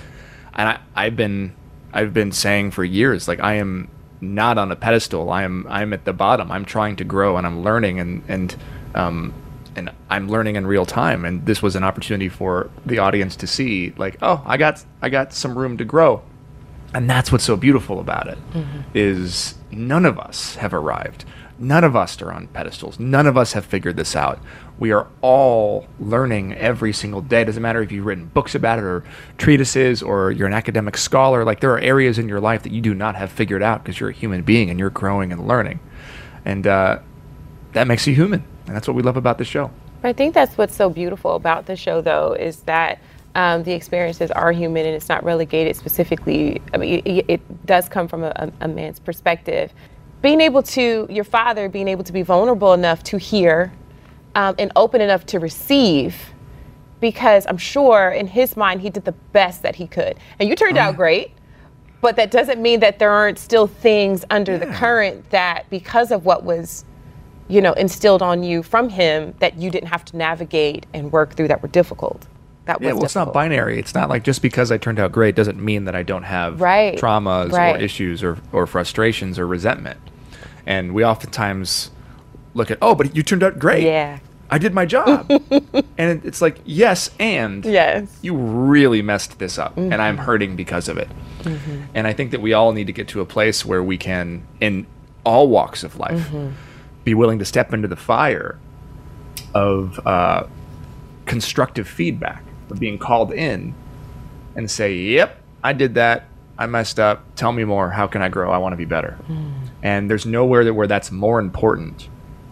and 0.52 0.68
I, 0.68 0.78
I've 0.94 1.16
been 1.16 1.54
I've 1.94 2.12
been 2.12 2.32
saying 2.32 2.72
for 2.72 2.84
years, 2.84 3.28
like 3.28 3.40
I 3.40 3.54
am 3.54 3.88
not 4.20 4.58
on 4.58 4.70
a 4.70 4.76
pedestal. 4.76 5.30
I 5.30 5.44
am 5.44 5.66
I'm 5.70 5.94
at 5.94 6.04
the 6.04 6.12
bottom. 6.12 6.52
I'm 6.52 6.66
trying 6.66 6.96
to 6.96 7.04
grow 7.04 7.38
and 7.38 7.46
I'm 7.46 7.62
learning 7.62 7.98
and 7.98 8.22
and 8.28 8.54
um, 8.94 9.32
and 9.74 9.90
I'm 10.10 10.28
learning 10.28 10.56
in 10.56 10.66
real 10.66 10.84
time. 10.84 11.24
And 11.24 11.46
this 11.46 11.62
was 11.62 11.76
an 11.76 11.82
opportunity 11.82 12.28
for 12.28 12.70
the 12.84 12.98
audience 12.98 13.36
to 13.36 13.46
see, 13.46 13.94
like, 13.96 14.18
oh, 14.20 14.42
I 14.44 14.58
got 14.58 14.84
I 15.00 15.08
got 15.08 15.32
some 15.32 15.56
room 15.56 15.78
to 15.78 15.84
grow. 15.86 16.22
And 16.94 17.08
that's 17.08 17.32
what's 17.32 17.44
so 17.44 17.56
beautiful 17.56 18.00
about 18.00 18.28
it 18.28 18.38
is 18.94 19.54
none 19.70 20.04
of 20.04 20.18
us 20.18 20.56
have 20.56 20.74
arrived. 20.74 21.24
None 21.58 21.84
of 21.84 21.94
us 21.94 22.20
are 22.20 22.32
on 22.32 22.48
pedestals. 22.48 22.98
None 22.98 23.26
of 23.26 23.36
us 23.36 23.52
have 23.52 23.64
figured 23.64 23.96
this 23.96 24.16
out. 24.16 24.40
We 24.78 24.90
are 24.90 25.06
all 25.20 25.86
learning 26.00 26.54
every 26.54 26.92
single 26.92 27.20
day. 27.20 27.42
It 27.42 27.44
Doesn't 27.44 27.62
matter 27.62 27.82
if 27.82 27.92
you've 27.92 28.04
written 28.04 28.26
books 28.26 28.54
about 28.54 28.78
it 28.78 28.84
or 28.84 29.04
treatises 29.38 30.02
or 30.02 30.32
you're 30.32 30.48
an 30.48 30.54
academic 30.54 30.96
scholar. 30.96 31.44
Like 31.44 31.60
there 31.60 31.72
are 31.72 31.78
areas 31.78 32.18
in 32.18 32.28
your 32.28 32.40
life 32.40 32.64
that 32.64 32.72
you 32.72 32.80
do 32.80 32.94
not 32.94 33.14
have 33.14 33.30
figured 33.30 33.62
out 33.62 33.84
because 33.84 34.00
you're 34.00 34.10
a 34.10 34.14
human 34.14 34.42
being 34.42 34.70
and 34.70 34.78
you're 34.78 34.90
growing 34.90 35.32
and 35.32 35.46
learning. 35.46 35.78
And 36.44 36.66
uh, 36.66 36.98
that 37.74 37.86
makes 37.86 38.06
you 38.06 38.14
human. 38.14 38.44
And 38.66 38.74
that's 38.74 38.88
what 38.88 38.96
we 38.96 39.02
love 39.02 39.16
about 39.16 39.38
the 39.38 39.44
show. 39.44 39.70
I 40.02 40.12
think 40.12 40.34
that's 40.34 40.58
what's 40.58 40.74
so 40.74 40.90
beautiful 40.90 41.36
about 41.36 41.66
the 41.66 41.76
show, 41.76 42.00
though, 42.00 42.32
is 42.32 42.62
that 42.62 43.00
um, 43.34 43.62
the 43.62 43.72
experiences 43.72 44.30
are 44.30 44.52
human 44.52 44.86
and 44.86 44.94
it's 44.94 45.08
not 45.08 45.24
relegated 45.24 45.76
specifically. 45.76 46.60
I 46.74 46.76
mean, 46.76 47.02
it, 47.04 47.24
it 47.28 47.66
does 47.66 47.88
come 47.88 48.08
from 48.08 48.24
a, 48.24 48.32
a, 48.36 48.52
a 48.62 48.68
man's 48.68 49.00
perspective. 49.00 49.72
Being 50.20 50.40
able 50.40 50.62
to, 50.62 51.06
your 51.10 51.24
father 51.24 51.68
being 51.68 51.88
able 51.88 52.04
to 52.04 52.12
be 52.12 52.22
vulnerable 52.22 52.72
enough 52.74 53.02
to 53.04 53.16
hear 53.18 53.72
um, 54.34 54.54
and 54.58 54.70
open 54.76 55.00
enough 55.00 55.26
to 55.26 55.38
receive, 55.38 56.16
because 57.00 57.46
I'm 57.48 57.58
sure 57.58 58.10
in 58.10 58.26
his 58.26 58.56
mind 58.56 58.80
he 58.80 58.90
did 58.90 59.04
the 59.04 59.12
best 59.32 59.62
that 59.62 59.76
he 59.76 59.86
could. 59.86 60.18
And 60.38 60.48
you 60.48 60.54
turned 60.54 60.78
out 60.78 60.96
great. 60.96 61.32
But 62.00 62.16
that 62.16 62.30
doesn't 62.30 62.60
mean 62.60 62.80
that 62.80 62.98
there 62.98 63.10
aren't 63.10 63.38
still 63.38 63.68
things 63.68 64.24
under 64.30 64.58
the 64.58 64.66
current 64.66 65.30
that, 65.30 65.70
because 65.70 66.10
of 66.10 66.24
what 66.24 66.42
was 66.44 66.84
you 67.48 67.60
know, 67.60 67.72
instilled 67.74 68.22
on 68.22 68.42
you 68.42 68.62
from 68.62 68.88
him 68.88 69.34
that 69.40 69.58
you 69.58 69.70
didn't 69.70 69.88
have 69.88 70.04
to 70.06 70.16
navigate 70.16 70.86
and 70.94 71.12
work 71.12 71.34
through 71.34 71.48
that 71.48 71.60
were 71.60 71.68
difficult. 71.68 72.26
That 72.66 72.80
was 72.80 72.86
Yeah, 72.86 72.92
well, 72.94 73.04
it's 73.04 73.14
not 73.14 73.32
binary. 73.32 73.78
It's 73.78 73.94
not 73.94 74.08
like 74.08 74.22
just 74.24 74.40
because 74.42 74.70
I 74.70 74.78
turned 74.78 75.00
out 75.00 75.10
great 75.12 75.34
doesn't 75.34 75.58
mean 75.60 75.84
that 75.86 75.94
I 75.96 76.02
don't 76.02 76.22
have 76.22 76.60
Right, 76.60 76.96
traumas 76.98 77.52
right. 77.52 77.76
or 77.76 77.78
issues 77.80 78.22
or, 78.22 78.38
or 78.52 78.66
frustrations 78.66 79.38
or 79.38 79.46
resentment. 79.46 79.98
And 80.66 80.94
we 80.94 81.04
oftentimes 81.04 81.90
look 82.54 82.70
at, 82.70 82.78
oh, 82.80 82.94
but 82.94 83.16
you 83.16 83.22
turned 83.24 83.42
out 83.42 83.58
great. 83.58 83.84
Yeah. 83.84 84.20
I 84.48 84.58
did 84.58 84.74
my 84.74 84.84
job. 84.84 85.28
and 85.98 86.24
it's 86.24 86.42
like, 86.42 86.58
yes, 86.64 87.10
and 87.18 87.64
Yes. 87.64 88.16
you 88.22 88.36
really 88.36 89.00
messed 89.02 89.38
this 89.38 89.58
up, 89.58 89.76
and 89.78 89.90
Mm-hmm. 89.92 90.00
I'm 90.00 90.18
hurting 90.18 90.56
because 90.56 90.88
of 90.88 90.98
it. 90.98 91.08
And 91.94 92.06
I 92.06 92.12
think 92.12 92.30
that 92.32 92.40
we 92.42 92.52
all 92.52 92.72
need 92.72 92.86
to 92.86 92.92
get 92.92 93.08
to 93.08 93.20
a 93.22 93.24
place 93.24 93.64
where 93.64 93.82
we 93.82 93.96
can, 93.96 94.46
in 94.60 94.86
all 95.24 95.48
walks 95.48 95.82
of 95.82 95.96
life, 95.98 96.28
Mm-hmm. 96.28 96.50
be 97.02 97.14
willing 97.14 97.38
to 97.40 97.44
step 97.46 97.72
into 97.72 97.88
the 97.88 97.96
fire 97.96 98.58
of 99.54 99.98
uh, 100.06 100.44
constructive 101.26 101.88
feedback. 101.88 102.44
Of 102.72 102.80
being 102.80 102.98
called 102.98 103.32
in 103.32 103.74
and 104.56 104.70
say, 104.70 104.94
"Yep, 104.94 105.38
I 105.62 105.72
did 105.72 105.94
that. 105.94 106.24
I 106.58 106.66
messed 106.66 106.98
up. 106.98 107.24
Tell 107.36 107.52
me 107.52 107.64
more. 107.64 107.90
How 107.90 108.06
can 108.06 108.22
I 108.22 108.28
grow? 108.28 108.50
I 108.50 108.58
want 108.58 108.72
to 108.72 108.76
be 108.76 108.84
better." 108.84 109.16
And 109.82 110.10
there's 110.10 110.26
nowhere 110.26 110.64
that 110.64 110.74
where 110.74 110.86
that's 110.86 111.10
more 111.10 111.38
important 111.38 112.08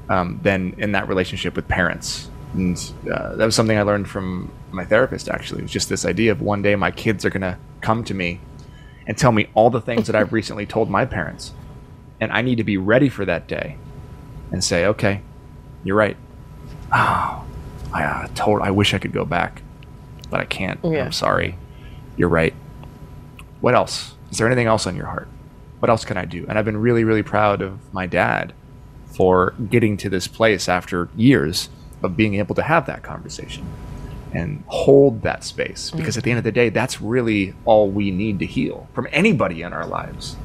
um, 0.08 0.40
than 0.42 0.74
in 0.78 0.92
that 0.92 1.08
relationship 1.08 1.56
with 1.56 1.68
parents. 1.68 2.28
And 2.54 2.76
uh, 3.12 3.36
that 3.36 3.44
was 3.44 3.54
something 3.54 3.78
I 3.78 3.82
learned 3.82 4.08
from 4.08 4.50
my 4.72 4.84
therapist. 4.84 5.28
Actually, 5.28 5.60
it 5.60 5.62
was 5.62 5.72
just 5.72 5.88
this 5.88 6.04
idea 6.04 6.32
of 6.32 6.40
one 6.40 6.62
day 6.62 6.74
my 6.76 6.90
kids 6.90 7.24
are 7.24 7.30
gonna 7.30 7.58
come 7.80 8.04
to 8.04 8.14
me 8.14 8.40
and 9.06 9.16
tell 9.16 9.32
me 9.32 9.48
all 9.54 9.70
the 9.70 9.80
things 9.80 10.06
that 10.06 10.16
I've 10.16 10.32
recently 10.40 10.66
told 10.66 10.90
my 10.90 11.04
parents, 11.04 11.52
and 12.20 12.32
I 12.32 12.42
need 12.42 12.56
to 12.56 12.64
be 12.64 12.76
ready 12.76 13.08
for 13.08 13.24
that 13.24 13.46
day 13.46 13.76
and 14.50 14.62
say, 14.64 14.86
"Okay, 14.86 15.22
you're 15.84 15.96
right. 15.96 16.16
Oh, 16.92 17.44
I 17.92 18.04
uh, 18.04 18.26
told. 18.34 18.62
I 18.62 18.70
wish 18.70 18.94
I 18.94 18.98
could 18.98 19.12
go 19.12 19.24
back, 19.24 19.62
but 20.30 20.40
I 20.40 20.44
can't. 20.44 20.80
Yeah. 20.82 21.04
I'm 21.04 21.12
sorry. 21.12 21.56
You're 22.16 22.28
right. 22.28 22.54
What 23.60 23.75
else? 23.75 24.14
Is 24.30 24.38
there 24.38 24.46
anything 24.46 24.66
else 24.66 24.87
on 24.87 24.96
your 24.96 25.06
heart? 25.06 25.28
What 25.80 25.90
else 25.90 26.04
can 26.04 26.16
I 26.16 26.25
do? 26.25 26.46
And 26.49 26.58
I've 26.58 26.64
been 26.64 26.76
really, 26.76 27.04
really 27.04 27.22
proud 27.22 27.62
of 27.62 27.92
my 27.92 28.06
dad 28.06 28.52
for 29.06 29.54
getting 29.68 29.96
to 29.99 30.08
this 30.08 30.28
place 30.28 30.68
after 30.68 31.08
years 31.16 31.68
of 32.02 32.16
being 32.16 32.34
able 32.34 32.54
to 32.54 32.62
have 32.62 32.87
that 32.87 33.02
conversation 33.02 33.66
and 34.32 34.62
hold 34.68 35.22
that 35.22 35.42
space. 35.42 35.90
Mm. 35.90 35.96
Because 35.96 36.16
at 36.16 36.25
the 36.25 36.30
end 36.30 36.38
of 36.38 36.44
the 36.44 36.52
day, 36.52 36.68
that's 36.68 37.00
really 37.00 37.54
all 37.64 37.90
we 37.90 38.10
need 38.10 38.38
to 38.38 38.46
heal 38.46 38.88
from 38.94 39.08
anybody 39.10 39.62
in 39.62 39.72
our 39.72 39.87
lives. 39.87 40.37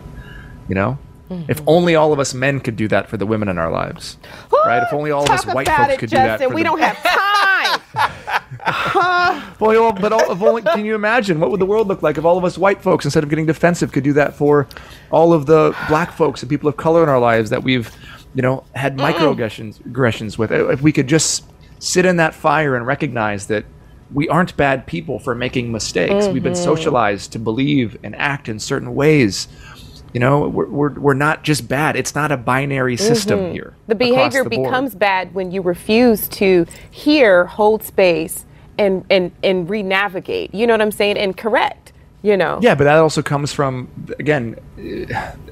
You 0.68 0.76
know? 0.76 0.98
If 1.30 1.58
mm-hmm. 1.58 1.70
only 1.70 1.96
all 1.96 2.14
of 2.14 2.20
us 2.20 2.36
men 2.36 2.60
could 2.60 2.76
do 2.76 2.88
that 2.90 3.10
for 3.10 3.18
the 3.18 3.26
women 3.26 3.48
in 3.48 3.58
our 3.58 3.72
lives, 3.72 4.18
right? 4.64 4.84
If 4.84 4.94
only 4.94 5.10
all 5.10 5.24
of 5.24 5.30
us 5.32 5.44
white 5.44 5.68
folks 5.68 5.94
it, 5.94 6.00
could 6.00 6.12
do 6.12 6.18
that. 6.18 6.40
Justin. 6.40 6.50
For 6.50 6.56
we 6.56 6.62
the, 6.62 6.70
don't 6.70 6.80
have 6.80 6.98
time. 7.04 8.35
Well, 9.60 9.78
oh, 9.78 9.92
but 9.94 10.12
all, 10.12 10.32
if 10.32 10.42
only, 10.42 10.62
can 10.62 10.86
you 10.86 10.96
imagine 10.96 11.40
what 11.40 11.50
would 11.50 11.62
the 11.62 11.66
world 11.66 11.88
look 11.88 12.04
like 12.04 12.18
if 12.18 12.26
all 12.26 12.38
of 12.38 12.44
us 12.44 12.58
white 12.58 12.82
folks, 12.82 13.06
instead 13.06 13.24
of 13.24 13.30
getting 13.30 13.46
defensive, 13.46 13.92
could 13.92 14.04
do 14.04 14.14
that 14.14 14.36
for 14.36 14.68
all 15.12 15.34
of 15.34 15.46
the 15.46 15.76
black 15.88 16.12
folks 16.12 16.42
and 16.44 16.50
people 16.50 16.68
of 16.68 16.78
color 16.78 17.02
in 17.02 17.10
our 17.10 17.20
lives 17.20 17.50
that 17.50 17.64
we've, 17.64 17.96
you 18.34 18.42
know, 18.42 18.64
had 18.76 18.98
microaggressions 18.98 19.84
aggressions 19.86 20.38
with? 20.38 20.52
Uh, 20.52 20.68
if 20.70 20.82
we 20.82 20.92
could 20.92 21.08
just 21.08 21.46
sit 21.80 22.06
in 22.06 22.18
that 22.18 22.34
fire 22.34 22.76
and 22.76 22.86
recognize 22.86 23.48
that 23.48 23.66
we 24.14 24.30
aren't 24.30 24.56
bad 24.56 24.86
people 24.86 25.20
for 25.20 25.34
making 25.34 25.72
mistakes. 25.72 26.28
We've 26.28 26.44
been 26.44 26.54
mm-hmm. 26.54 26.64
socialized 26.64 27.32
to 27.34 27.40
believe 27.40 27.98
and 28.04 28.16
act 28.16 28.48
in 28.48 28.60
certain 28.60 28.94
ways. 28.94 29.48
You 30.16 30.22
know, 30.22 30.48
we're, 30.48 30.68
we're, 30.68 30.94
we're 30.94 31.14
not 31.14 31.44
just 31.44 31.68
bad. 31.68 31.98
It's 31.98 32.16
not 32.16 32.32
a 32.32 32.38
binary 32.38 32.96
system 32.96 33.38
mm-hmm. 33.38 33.52
here. 33.52 33.76
The 33.88 33.96
behavior 33.96 34.46
the 34.46 34.50
becomes 34.50 34.96
bad 34.96 35.36
when 35.36 35.52
you 35.52 35.62
refuse 35.62 36.30
to 36.30 36.66
hear, 36.90 37.44
hold 37.44 37.84
space, 37.84 38.46
and 38.78 39.04
and 39.10 39.34
and 39.44 39.70
re-navigate. 39.70 40.56
You 40.56 40.68
know 40.68 40.74
what 40.74 40.82
I'm 40.82 40.94
saying? 40.94 41.18
And 41.18 41.36
correct. 41.36 41.92
You 42.22 42.38
know. 42.38 42.60
Yeah, 42.62 42.76
but 42.76 42.86
that 42.86 42.96
also 42.96 43.22
comes 43.22 43.52
from 43.52 43.90
again. 44.18 44.58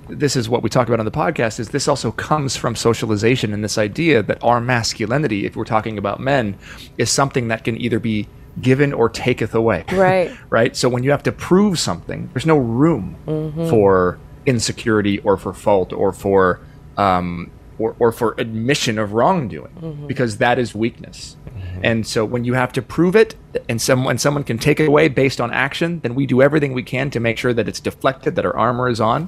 This 0.08 0.38
is 0.38 0.48
what 0.48 0.63
we 0.63 0.70
talk 0.70 0.88
about 0.88 1.00
on 1.00 1.05
the 1.05 1.12
podcast. 1.12 1.60
Is 1.60 1.67
this 1.67 1.89
also 1.89 2.13
comes 2.13 2.55
from 2.55 2.77
socialization 2.77 3.51
and 3.51 3.65
this 3.65 3.77
idea 3.77 4.24
that 4.24 4.41
our 4.41 4.62
masculinity, 4.62 5.46
if 5.46 5.58
we're 5.58 5.65
talking 5.65 5.98
about 5.98 6.22
men, 6.22 6.58
is 6.98 7.10
something 7.10 7.50
that 7.50 7.65
can 7.65 7.75
either 7.82 8.00
be 8.00 8.29
given 8.62 8.93
or 8.93 9.10
taketh 9.10 9.53
away. 9.53 9.84
Right. 9.91 10.32
right. 10.50 10.74
So 10.74 10.88
when 10.88 11.03
you 11.03 11.12
have 11.12 11.24
to 11.24 11.34
prove 11.34 11.79
something, 11.79 12.29
there's 12.32 12.46
no 12.46 12.58
room 12.58 13.17
mm-hmm. 13.27 13.70
for 13.70 14.20
insecurity 14.46 15.20
or 15.20 15.38
for 15.38 15.54
fault 15.54 15.94
or 15.94 16.14
for 16.14 16.60
um, 16.98 17.52
or, 17.80 17.96
or 18.00 18.12
for 18.12 18.36
admission 18.38 19.00
of 19.00 19.14
wrongdoing 19.14 20.06
because 20.08 20.38
that 20.38 20.60
is 20.60 20.76
weakness. 20.76 21.36
And 21.82 22.06
so 22.06 22.24
when 22.24 22.44
you 22.46 22.54
have 22.54 22.72
to 22.74 22.82
prove 22.82 23.16
it 23.16 23.36
and 23.68 23.82
someone 23.82 24.18
someone 24.18 24.44
can 24.44 24.58
take 24.58 24.80
it 24.80 24.88
away 24.88 25.08
based 25.10 25.42
on 25.42 25.52
action, 25.52 26.00
then 26.02 26.14
we 26.16 26.26
do 26.26 26.42
everything 26.42 26.74
we 26.74 26.84
can 26.84 27.10
to 27.12 27.20
make 27.20 27.38
sure 27.38 27.52
that 27.54 27.68
it's 27.68 27.80
deflected, 27.80 28.36
that 28.36 28.46
our 28.46 28.56
armor 28.56 28.90
is 28.90 29.02
on, 29.02 29.28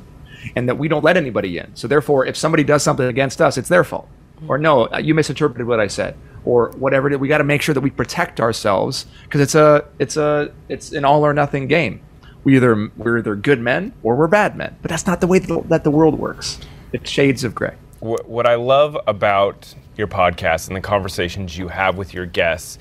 and 0.56 0.70
that 0.70 0.78
we 0.78 0.88
don't 0.88 1.04
let 1.04 1.18
anybody 1.18 1.58
in. 1.58 1.76
So 1.76 1.88
therefore, 1.88 2.26
if 2.26 2.38
somebody 2.38 2.64
does 2.64 2.84
something 2.84 3.08
against 3.08 3.42
us, 3.42 3.58
it's 3.58 3.68
their 3.68 3.84
fault. 3.84 4.08
Or 4.48 4.58
no, 4.58 4.88
uh, 4.94 4.98
you 5.00 5.16
misinterpreted 5.16 5.66
what 5.66 5.80
I 5.80 5.88
said, 5.88 6.16
or 6.44 6.70
whatever. 6.78 7.08
it 7.08 7.14
is. 7.14 7.20
We 7.20 7.28
got 7.28 7.40
to 7.40 7.44
make 7.44 7.62
sure 7.62 7.74
that 7.74 7.82
we 7.82 7.90
protect 7.90 8.40
ourselves 8.40 9.06
because 9.24 9.42
it's 9.42 9.56
a 9.56 9.86
it's 9.98 10.18
a 10.18 10.52
it's 10.70 10.92
an 10.92 11.04
all 11.04 11.26
or 11.26 11.34
nothing 11.34 11.68
game. 11.68 12.02
We 12.46 12.56
either 12.56 12.90
we're 12.96 13.18
either 13.18 13.36
good 13.36 13.60
men 13.60 13.92
or 14.04 14.16
we're 14.16 14.28
bad 14.28 14.56
men, 14.56 14.78
but 14.82 14.90
that's 14.90 15.08
not 15.08 15.20
the 15.20 15.28
way 15.28 15.40
that 15.40 15.84
the, 15.84 15.92
world 15.92 16.18
works. 16.18 16.60
It's 16.94 17.10
shades 17.10 17.44
of 17.44 17.56
gray. 17.56 17.74
What, 18.00 18.30
what 18.30 18.46
I 18.46 18.54
love 18.56 18.96
about 19.08 19.74
your 19.98 20.08
podcast 20.08 20.68
and 20.68 20.78
the 20.78 20.82
conversations 20.82 21.58
you 21.58 21.68
have 21.70 21.98
with 21.98 22.14
your 22.14 22.28
guests 22.28 22.78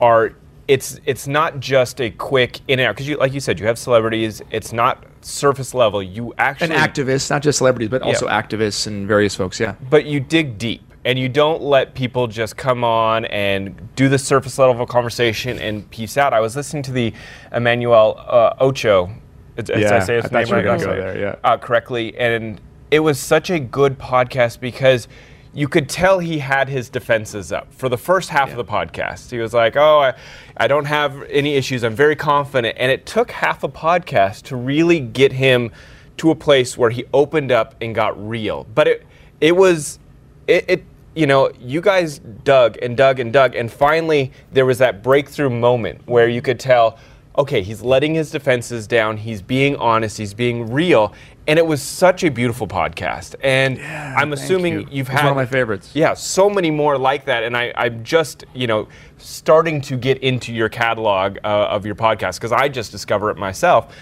are 0.00 0.34
it's 0.68 1.00
it's 1.06 1.26
not 1.26 1.58
just 1.58 2.00
a 2.02 2.10
quick 2.10 2.60
in 2.68 2.78
and 2.78 2.88
out 2.88 2.96
because 2.96 3.08
you 3.08 3.16
like 3.16 3.32
you 3.32 3.40
said 3.40 3.58
you 3.58 3.66
have 3.66 3.78
celebrities. 3.78 4.42
It's 4.50 4.74
not 4.74 5.04
surface 5.22 5.72
level. 5.72 6.02
You 6.02 6.34
actually 6.36 6.74
And 6.74 6.94
activists, 6.94 7.30
not 7.30 7.42
just 7.42 7.58
celebrities, 7.58 7.88
but 7.88 8.02
also 8.02 8.26
Yeah. 8.26 8.42
activists 8.42 8.86
and 8.86 9.08
various 9.08 9.34
folks. 9.34 9.58
Yeah. 9.58 9.74
but 9.88 10.04
you 10.04 10.20
dig 10.20 10.58
deep 10.58 10.82
and 11.06 11.18
you 11.18 11.30
don't 11.30 11.62
let 11.62 11.94
people 11.94 12.26
just 12.26 12.58
come 12.58 12.84
on 12.84 13.24
and 13.24 13.87
do 13.98 14.08
the 14.08 14.16
surface 14.18 14.56
level 14.60 14.72
of 14.72 14.80
a 14.80 14.86
conversation 14.86 15.58
and 15.58 15.90
peace 15.90 16.16
out. 16.16 16.32
I 16.32 16.38
was 16.38 16.54
listening 16.54 16.84
to 16.84 16.92
the 16.92 17.12
Emmanuel 17.52 18.14
uh, 18.28 18.54
Acho. 18.64 19.12
Did 19.56 19.72
I 19.72 19.78
Yeah, 19.80 19.98
say 19.98 20.14
his 20.22 20.26
I 20.26 20.38
name 20.38 20.46
you 20.46 20.54
were 20.54 20.56
right? 20.58 20.64
gonna 20.80 20.84
go 20.84 21.00
there, 21.00 21.18
yeah. 21.18 21.34
Uh, 21.42 21.56
correctly, 21.56 22.16
and 22.16 22.60
it 22.92 23.00
was 23.00 23.18
such 23.18 23.50
a 23.50 23.58
good 23.58 23.98
podcast 23.98 24.60
because 24.60 25.08
you 25.52 25.66
could 25.66 25.88
tell 25.88 26.20
he 26.20 26.38
had 26.38 26.68
his 26.68 26.88
defenses 26.88 27.50
up 27.50 27.74
for 27.74 27.88
the 27.88 27.98
first 27.98 28.28
half 28.28 28.52
of 28.52 28.56
the 28.56 28.64
podcast. 28.64 29.32
He 29.32 29.38
was 29.38 29.52
like, 29.52 29.76
"Oh, 29.76 29.98
I, 29.98 30.14
I 30.56 30.68
don't 30.68 30.84
have 30.84 31.20
any 31.24 31.56
issues. 31.56 31.82
I'm 31.82 31.96
very 31.96 32.14
confident," 32.14 32.76
and 32.78 32.92
it 32.92 33.04
took 33.04 33.32
half 33.32 33.64
a 33.64 33.68
podcast 33.68 34.42
to 34.42 34.54
really 34.54 35.00
get 35.00 35.32
him 35.32 35.72
to 36.18 36.30
a 36.30 36.36
place 36.36 36.78
where 36.78 36.90
he 36.90 37.04
opened 37.12 37.50
up 37.50 37.74
and 37.80 37.96
got 37.96 38.14
real. 38.28 38.64
But 38.76 38.86
it 38.86 39.06
it 39.40 39.56
was 39.56 39.98
it, 40.46 40.64
it 40.68 40.84
you 41.18 41.26
know 41.26 41.50
you 41.60 41.80
guys 41.80 42.20
dug 42.44 42.78
and 42.80 42.96
dug 42.96 43.18
and 43.18 43.32
dug 43.32 43.56
and 43.56 43.72
finally 43.72 44.30
there 44.52 44.64
was 44.64 44.78
that 44.78 45.02
breakthrough 45.02 45.50
moment 45.50 46.00
where 46.06 46.28
you 46.28 46.40
could 46.40 46.60
tell 46.60 46.96
okay 47.36 47.60
he's 47.60 47.82
letting 47.82 48.14
his 48.14 48.30
defenses 48.30 48.86
down 48.86 49.16
he's 49.16 49.42
being 49.42 49.74
honest 49.76 50.16
he's 50.16 50.32
being 50.32 50.70
real 50.70 51.12
and 51.48 51.58
it 51.58 51.66
was 51.66 51.82
such 51.82 52.22
a 52.22 52.30
beautiful 52.30 52.68
podcast 52.68 53.34
and 53.42 53.80
i'm 54.16 54.32
assuming 54.32 54.74
you. 54.74 54.88
you've 54.92 55.08
It's 55.08 55.16
had 55.20 55.24
one 55.24 55.32
of 55.32 55.36
my 55.36 55.46
favorites. 55.46 55.90
yeah 55.92 56.14
so 56.14 56.48
many 56.48 56.70
more 56.70 56.96
like 56.96 57.24
that 57.24 57.42
and 57.42 57.56
I, 57.56 57.72
i'm 57.74 58.04
just 58.04 58.44
you 58.54 58.68
know 58.68 58.86
starting 59.16 59.80
to 59.82 59.96
get 59.96 60.18
into 60.18 60.54
your 60.54 60.68
catalog 60.68 61.38
uh, 61.42 61.48
of 61.48 61.84
your 61.84 61.96
podcast 61.96 62.34
because 62.36 62.52
i 62.52 62.68
just 62.68 62.92
discover 62.92 63.28
it 63.30 63.36
myself 63.36 63.92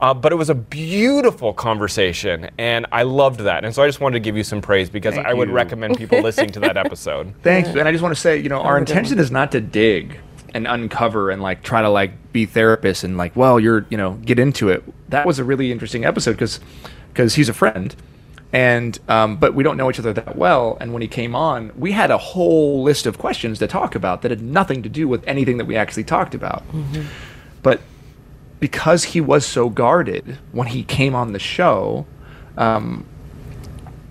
uh, 0.00 0.12
but 0.12 0.32
it 0.32 0.36
was 0.36 0.50
a 0.50 0.54
beautiful 0.54 1.54
conversation, 1.54 2.50
and 2.58 2.86
I 2.92 3.02
loved 3.02 3.40
that. 3.40 3.64
And 3.64 3.74
so 3.74 3.82
I 3.82 3.86
just 3.86 4.00
wanted 4.00 4.14
to 4.14 4.20
give 4.20 4.36
you 4.36 4.44
some 4.44 4.60
praise 4.60 4.90
because 4.90 5.14
Thank 5.14 5.26
I 5.26 5.32
would 5.32 5.48
you. 5.48 5.54
recommend 5.54 5.96
people 5.96 6.20
listening 6.20 6.50
to 6.50 6.60
that 6.60 6.76
episode. 6.76 7.34
Thanks. 7.42 7.70
And 7.70 7.88
I 7.88 7.92
just 7.92 8.02
want 8.02 8.14
to 8.14 8.20
say, 8.20 8.38
you 8.38 8.48
know, 8.48 8.60
our 8.60 8.76
intention 8.76 9.18
is 9.18 9.30
not 9.30 9.52
to 9.52 9.60
dig 9.60 10.18
and 10.52 10.66
uncover 10.66 11.30
and 11.30 11.42
like 11.42 11.62
try 11.62 11.82
to 11.82 11.88
like 11.88 12.32
be 12.32 12.46
therapists 12.46 13.04
and 13.04 13.16
like, 13.16 13.34
well, 13.36 13.58
you're, 13.58 13.86
you 13.88 13.96
know, 13.96 14.14
get 14.24 14.38
into 14.38 14.68
it. 14.68 14.84
That 15.08 15.26
was 15.26 15.38
a 15.38 15.44
really 15.44 15.72
interesting 15.72 16.04
episode 16.04 16.32
because 16.32 16.60
because 17.12 17.34
he's 17.34 17.48
a 17.48 17.54
friend. 17.54 17.94
And 18.52 18.98
um, 19.08 19.36
but 19.36 19.54
we 19.54 19.64
don't 19.64 19.76
know 19.76 19.90
each 19.90 19.98
other 19.98 20.12
that 20.12 20.36
well. 20.36 20.76
And 20.80 20.92
when 20.92 21.02
he 21.02 21.08
came 21.08 21.34
on, 21.34 21.72
we 21.76 21.92
had 21.92 22.10
a 22.10 22.18
whole 22.18 22.82
list 22.82 23.06
of 23.06 23.18
questions 23.18 23.58
to 23.58 23.66
talk 23.66 23.94
about 23.94 24.22
that 24.22 24.30
had 24.30 24.42
nothing 24.42 24.82
to 24.82 24.88
do 24.88 25.08
with 25.08 25.26
anything 25.26 25.56
that 25.56 25.64
we 25.64 25.76
actually 25.76 26.04
talked 26.04 26.34
about. 26.34 26.62
But 27.62 27.80
because 28.60 29.04
he 29.04 29.20
was 29.20 29.44
so 29.44 29.68
guarded 29.68 30.38
when 30.52 30.68
he 30.68 30.82
came 30.82 31.14
on 31.14 31.32
the 31.32 31.38
show, 31.38 32.06
um, 32.56 33.04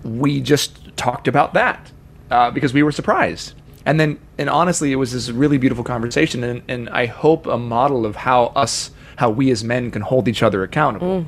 we 0.04 0.40
just 0.40 0.96
talked 0.96 1.28
about 1.28 1.54
that 1.54 1.92
uh, 2.30 2.50
because 2.50 2.72
we 2.72 2.82
were 2.82 2.92
surprised. 2.92 3.54
And 3.84 4.00
then, 4.00 4.18
and 4.38 4.50
honestly, 4.50 4.92
it 4.92 4.96
was 4.96 5.12
this 5.12 5.30
really 5.30 5.58
beautiful 5.58 5.84
conversation, 5.84 6.42
and, 6.42 6.62
and 6.68 6.88
I 6.90 7.06
hope 7.06 7.46
a 7.46 7.58
model 7.58 8.04
of 8.04 8.16
how 8.16 8.46
us, 8.46 8.90
how 9.16 9.30
we 9.30 9.50
as 9.50 9.62
men 9.62 9.90
can 9.90 10.02
hold 10.02 10.26
each 10.28 10.42
other 10.42 10.62
accountable. 10.62 11.22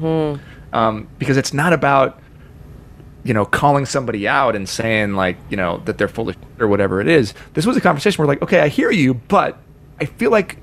Um, 0.73 1.09
because 1.19 1.37
it's 1.37 1.55
not 1.55 1.73
about, 1.73 2.21
you 3.25 3.33
know, 3.33 3.45
calling 3.45 3.87
somebody 3.87 4.27
out 4.29 4.57
and 4.57 4.69
saying 4.69 5.15
like, 5.15 5.37
you 5.51 5.57
know, 5.57 5.79
that 5.85 5.99
they're 5.99 6.09
full 6.09 6.29
of 6.29 6.37
or 6.59 6.67
whatever 6.67 7.01
it 7.01 7.09
is. 7.09 7.33
This 7.55 7.65
was 7.65 7.77
a 7.77 7.81
conversation 7.81 8.19
where 8.19 8.27
like, 8.29 8.43
okay, 8.43 8.61
I 8.61 8.69
hear 8.69 8.91
you, 8.91 9.15
but 9.15 9.57
I 10.01 10.05
feel 10.05 10.31
like 10.31 10.59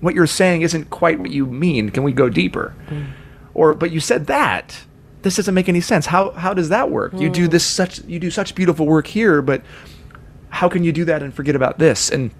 what 0.00 0.14
you're 0.14 0.26
saying 0.26 0.62
isn't 0.62 0.90
quite 0.90 1.18
what 1.18 1.30
you 1.30 1.46
mean. 1.46 1.90
Can 1.90 2.02
we 2.02 2.12
go 2.12 2.28
deeper? 2.28 2.74
Mm. 2.88 3.12
Or, 3.54 3.74
but 3.74 3.90
you 3.90 4.00
said 4.00 4.26
that. 4.26 4.84
This 5.22 5.36
doesn't 5.36 5.54
make 5.54 5.68
any 5.68 5.80
sense. 5.80 6.06
How 6.06 6.30
how 6.30 6.54
does 6.54 6.68
that 6.68 6.90
work? 6.90 7.12
You 7.12 7.28
do 7.28 7.48
mm. 7.48 7.50
this 7.50 7.64
such 7.64 8.04
you 8.04 8.20
do 8.20 8.30
such 8.30 8.54
beautiful 8.54 8.86
work 8.86 9.08
here, 9.08 9.42
but 9.42 9.62
how 10.50 10.68
can 10.68 10.84
you 10.84 10.92
do 10.92 11.04
that 11.06 11.22
and 11.22 11.34
forget 11.34 11.56
about 11.56 11.78
this? 11.78 12.08
And 12.08 12.30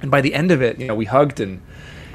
and 0.00 0.10
by 0.10 0.22
the 0.22 0.34
end 0.34 0.50
of 0.50 0.62
it, 0.62 0.80
you 0.80 0.86
know, 0.86 0.94
we 0.94 1.04
hugged 1.04 1.40
and 1.40 1.60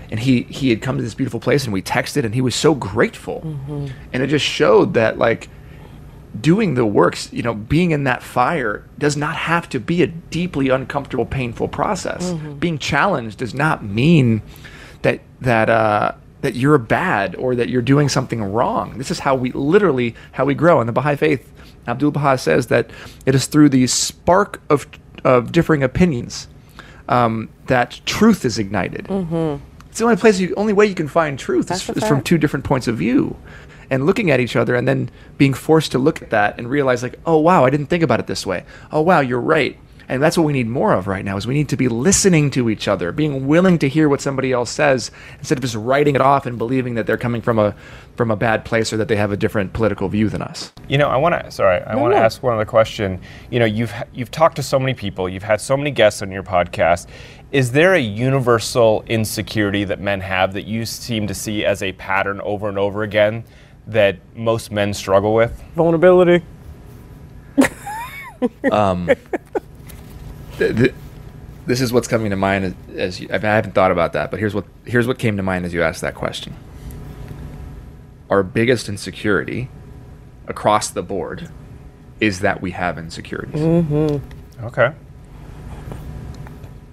and 0.10 0.20
he 0.20 0.44
he 0.44 0.70
had 0.72 0.82
come 0.82 0.98
to 0.98 1.04
this 1.04 1.14
beautiful 1.14 1.40
place 1.40 1.66
and 1.66 1.74
we 1.74 1.84
texted 1.84 2.24
and 2.24 2.34
he 2.34 2.42
was 2.42 2.56
so 2.56 2.74
grateful. 2.74 3.42
Mm-hmm. 3.46 3.88
And 4.12 4.24
it 4.24 4.28
just 4.28 4.46
showed 4.46 4.96
that 4.96 5.20
like 5.20 5.50
doing 6.40 6.74
the 6.74 6.86
works, 6.86 7.32
you 7.32 7.44
know, 7.44 7.54
being 7.54 7.92
in 7.92 8.04
that 8.06 8.24
fire 8.24 8.86
does 8.98 9.18
not 9.18 9.36
have 9.36 9.70
to 9.70 9.80
be 9.80 10.02
a 10.02 10.08
deeply 10.08 10.70
uncomfortable, 10.70 11.26
painful 11.26 11.68
process. 11.68 12.32
Mm-hmm. 12.32 12.54
Being 12.56 12.78
challenged 12.78 13.38
does 13.38 13.54
not 13.54 13.84
mean 13.84 14.42
that 15.42 15.70
uh, 15.70 16.14
that 16.42 16.56
you're 16.56 16.78
bad 16.78 17.36
or 17.36 17.56
that 17.56 17.70
you're 17.70 17.82
doing 17.82 18.10
something 18.10 18.44
wrong. 18.44 18.98
This 18.98 19.12
is 19.12 19.20
how 19.20 19.36
we 19.36 19.52
literally 19.52 20.16
how 20.34 20.46
we 20.46 20.54
grow. 20.54 20.82
In 20.82 20.88
the 20.88 20.94
Baha'i 20.94 21.16
faith, 21.16 21.52
Abdu'l-Bahá 21.88 22.40
says 22.40 22.68
that 22.68 22.90
it 23.26 23.36
is 23.36 23.48
through 23.48 23.70
the 23.70 23.88
spark 23.88 24.62
of 24.70 24.88
of 25.24 25.52
differing 25.52 25.84
opinions 25.84 26.48
um, 27.10 27.50
that 27.66 28.00
truth 28.06 28.46
is 28.46 28.60
ignited. 28.60 29.06
Mm-hmm. 29.06 29.64
It's 29.90 30.00
the 30.00 30.06
only 30.06 30.18
place, 30.18 30.40
you, 30.40 30.54
only 30.56 30.74
way 30.74 30.86
you 30.86 30.94
can 30.94 31.08
find 31.08 31.40
truth 31.40 31.72
is, 31.72 31.90
is 31.90 32.08
from 32.08 32.22
two 32.22 32.38
different 32.38 32.64
points 32.64 32.88
of 32.88 32.98
view, 32.98 33.36
and 33.90 34.06
looking 34.06 34.30
at 34.30 34.40
each 34.40 34.56
other, 34.56 34.76
and 34.76 34.88
then 34.88 35.10
being 35.40 35.56
forced 35.56 35.92
to 35.94 35.98
look 35.98 36.22
at 36.22 36.30
that 36.30 36.60
and 36.60 36.70
realize, 36.70 37.02
like, 37.02 37.20
oh 37.26 37.38
wow, 37.38 37.66
I 37.66 37.72
didn't 37.72 37.88
think 37.88 38.04
about 38.04 38.20
it 38.20 38.28
this 38.28 38.46
way. 38.46 38.64
Oh 38.92 39.02
wow, 39.02 39.22
you're 39.22 39.42
right. 39.42 39.76
And 40.10 40.24
that's 40.24 40.38
what 40.38 40.46
we 40.46 40.54
need 40.54 40.68
more 40.68 40.94
of 40.94 41.08
right 41.08 41.24
now 41.24 41.36
is 41.36 41.46
we 41.46 41.54
need 41.54 41.70
to 41.70 41.78
be 41.78 41.90
listening 41.90 42.50
to 42.52 42.70
each 42.70 42.88
other, 42.88 43.12
being 43.12 43.46
willing 43.46 43.78
to 43.80 43.90
hear 43.90 44.08
what 44.08 44.22
somebody 44.22 44.54
else 44.54 44.72
says 44.72 45.12
instead 45.40 45.58
of 45.58 45.62
just 45.62 45.76
writing 45.76 46.16
it 46.16 46.22
off 46.22 46.46
and 46.46 46.58
believing 46.58 46.96
that 46.96 47.06
they're 47.06 47.18
coming 47.18 47.42
from 47.42 47.60
a 47.60 47.76
from 48.16 48.32
a 48.32 48.36
bad 48.36 48.66
place 48.66 48.92
or 48.92 48.98
that 48.98 49.08
they 49.08 49.16
have 49.16 49.32
a 49.32 49.38
different 49.38 49.74
political 49.74 50.08
view 50.08 50.30
than 50.30 50.42
us. 50.42 50.72
You 50.88 50.98
know, 50.98 51.08
I 51.08 51.18
want 51.18 51.36
to 51.36 51.52
sorry, 51.52 51.82
I 51.82 51.96
want 51.96 52.14
to 52.14 52.20
ask 52.20 52.42
one 52.42 52.54
other 52.54 52.66
question. 52.66 53.20
You 53.50 53.60
know, 53.60 53.66
you've 53.66 53.94
you've 54.14 54.32
talked 54.32 54.56
to 54.56 54.64
so 54.64 54.80
many 54.80 54.94
people, 54.94 55.28
you've 55.28 55.44
had 55.44 55.60
so 55.60 55.76
many 55.76 55.92
guests 55.92 56.22
on 56.22 56.32
your 56.32 56.44
podcast. 56.44 57.08
Is 57.52 57.72
there 57.72 57.94
a 57.94 58.00
universal 58.00 59.04
insecurity 59.08 59.84
that 59.86 60.00
men 60.00 60.22
have 60.22 60.54
that 60.54 60.66
you 60.66 60.86
seem 60.86 61.28
to 61.28 61.34
see 61.34 61.66
as 61.66 61.84
a 61.84 61.94
pattern 61.94 62.42
over 62.42 62.68
and 62.70 62.78
over 62.78 63.04
again 63.04 63.44
that 63.88 64.18
most 64.36 64.72
men 64.72 64.94
struggle 64.94 65.34
with? 65.34 65.64
Vulnerability. 65.76 66.44
um, 68.72 69.10
th- 70.58 70.76
th- 70.76 70.94
this 71.66 71.82
is 71.82 71.92
what's 71.92 72.08
coming 72.08 72.30
to 72.30 72.36
mind 72.36 72.66
as, 72.66 72.74
as 72.96 73.20
you, 73.20 73.28
I 73.32 73.38
haven't 73.38 73.74
thought 73.74 73.92
about 73.92 74.14
that, 74.14 74.32
but 74.32 74.40
here's 74.40 74.56
what 74.56 74.66
here's 74.86 75.08
what 75.08 75.20
came 75.20 75.38
to 75.38 75.44
mind 75.44 75.66
as 75.66 75.74
you 75.74 75.84
asked 75.84 76.02
that 76.02 76.16
question. 76.16 76.56
Our 78.30 78.44
biggest 78.44 78.90
insecurity 78.90 79.70
across 80.48 80.90
the 80.90 81.04
board 81.04 81.50
is 82.20 82.40
that 82.40 82.62
we 82.62 82.72
have 82.72 82.98
insecurities. 82.98 83.62
Mm-hmm. 83.62 84.66
Okay. 84.66 84.94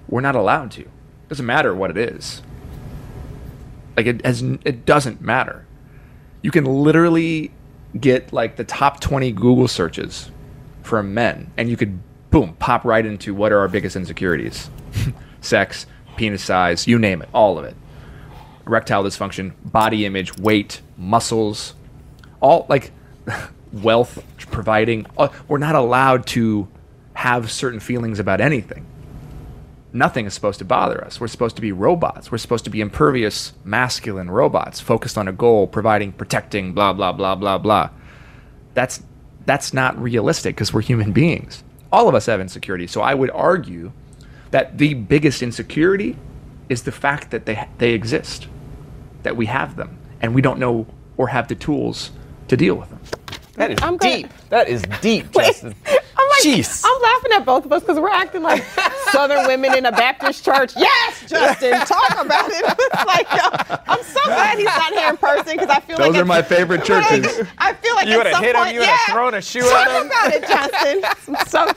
We're 0.07 0.21
not 0.21 0.35
allowed 0.35 0.71
to. 0.71 0.81
It 0.81 1.29
doesn't 1.29 1.45
matter 1.45 1.73
what 1.73 1.89
it 1.89 1.97
is. 1.97 2.41
Like 3.97 4.05
it 4.05 4.25
has, 4.25 4.41
it 4.41 4.85
doesn't 4.85 5.21
matter. 5.21 5.65
You 6.41 6.51
can 6.51 6.65
literally 6.65 7.51
get 7.99 8.31
like 8.31 8.57
the 8.57 8.63
top 8.63 8.99
20 8.99 9.31
Google 9.31 9.67
searches 9.67 10.29
for 10.83 11.01
men, 11.01 11.51
and 11.57 11.69
you 11.69 11.77
could 11.77 11.99
boom, 12.29 12.55
pop 12.59 12.83
right 12.85 13.05
into 13.05 13.33
what 13.33 13.51
are 13.51 13.59
our 13.59 13.67
biggest 13.67 13.95
insecurities 13.95 14.69
sex, 15.41 15.85
penis 16.15 16.43
size, 16.43 16.87
you 16.87 16.99
name 16.99 17.21
it, 17.21 17.29
all 17.33 17.57
of 17.57 17.65
it. 17.65 17.75
Erectile 18.65 19.03
dysfunction, 19.03 19.53
body 19.63 20.05
image, 20.05 20.37
weight, 20.37 20.81
muscles, 20.97 21.75
all 22.41 22.65
like 22.67 22.91
wealth 23.71 24.23
providing. 24.51 25.05
Uh, 25.17 25.29
we're 25.47 25.57
not 25.57 25.75
allowed 25.75 26.25
to 26.27 26.67
have 27.13 27.51
certain 27.51 27.79
feelings 27.79 28.19
about 28.19 28.41
anything. 28.41 28.85
Nothing 29.93 30.25
is 30.25 30.33
supposed 30.33 30.59
to 30.59 30.65
bother 30.65 31.01
us. 31.05 31.21
We're 31.21 31.27
supposed 31.27 31.55
to 31.55 31.61
be 31.61 31.71
robots. 31.71 32.29
We're 32.29 32.37
supposed 32.37 32.65
to 32.65 32.69
be 32.69 32.81
impervious, 32.81 33.53
masculine 33.63 34.29
robots, 34.29 34.81
focused 34.81 35.17
on 35.17 35.27
a 35.29 35.31
goal, 35.31 35.67
providing, 35.67 36.11
protecting, 36.11 36.73
blah, 36.73 36.91
blah, 36.91 37.13
blah, 37.13 37.35
blah, 37.35 37.57
blah. 37.57 37.91
That's, 38.73 39.01
that's 39.45 39.73
not 39.73 39.97
realistic 39.97 40.55
because 40.55 40.73
we're 40.73 40.81
human 40.81 41.13
beings 41.13 41.63
all 41.91 42.07
of 42.07 42.15
us 42.15 42.25
have 42.25 42.39
insecurity. 42.39 42.87
So 42.87 43.01
I 43.01 43.13
would 43.13 43.31
argue 43.31 43.91
that 44.51 44.77
the 44.77 44.93
biggest 44.93 45.41
insecurity 45.41 46.17
is 46.69 46.83
the 46.83 46.91
fact 46.91 47.31
that 47.31 47.45
they 47.45 47.67
they 47.77 47.91
exist, 47.91 48.47
that 49.23 49.35
we 49.35 49.45
have 49.47 49.75
them, 49.75 49.97
and 50.21 50.33
we 50.33 50.41
don't 50.41 50.59
know 50.59 50.87
or 51.17 51.27
have 51.27 51.47
the 51.47 51.55
tools 51.55 52.11
to 52.47 52.57
deal 52.57 52.75
with 52.75 52.89
them. 52.89 52.99
That 53.53 53.71
is 53.71 53.77
I'm 53.81 53.97
deep. 53.97 54.27
Gonna... 54.27 54.41
That 54.49 54.67
is 54.67 54.83
deep, 55.01 55.31
Justin. 55.33 55.75
I'm 55.85 56.29
like, 56.29 56.43
Jeez. 56.43 56.83
I'm 56.85 57.01
laughing 57.01 57.31
at 57.33 57.45
both 57.45 57.65
of 57.65 57.71
us 57.71 57.81
because 57.81 57.99
we're 57.99 58.09
acting 58.09 58.41
like 58.41 58.63
Southern 59.15 59.47
women 59.47 59.77
in 59.77 59.85
a 59.85 59.91
Baptist 59.91 60.43
church. 60.43 60.73
Yes, 60.75 61.29
Justin, 61.29 61.79
talk 61.81 62.11
about 62.19 62.49
it. 62.51 62.65
It's 62.95 63.05
like, 63.05 63.27
yo, 63.31 63.77
I'm 63.87 64.03
so 64.03 64.19
glad 64.25 64.57
he's 64.57 64.65
not 64.65 64.93
here 64.93 65.09
in 65.09 65.17
person 65.17 65.53
because 65.53 65.69
I 65.69 65.79
feel 65.79 65.97
Those 65.97 66.07
like 66.07 66.13
those 66.13 66.21
are 66.21 66.25
my 66.25 66.41
favorite 66.41 66.83
churches. 66.83 67.39
Like, 67.39 67.47
I 67.57 67.73
feel 67.73 67.95
like 67.95 68.07
you 68.07 68.17
would 68.17 68.27
have 68.27 68.43
hit 68.43 68.55
point, 68.55 68.69
him. 68.69 68.75
You 68.75 68.79
would 68.81 68.89
have 68.89 69.13
thrown 69.13 69.33
a 69.33 69.41
shoe 69.41 69.61
talk 69.61 69.87
at 69.87 70.01
him. 70.01 70.09
Talk 70.09 70.27
about 70.27 70.33
it, 70.33 70.47
Justin. 70.47 71.45
So, 71.47 71.71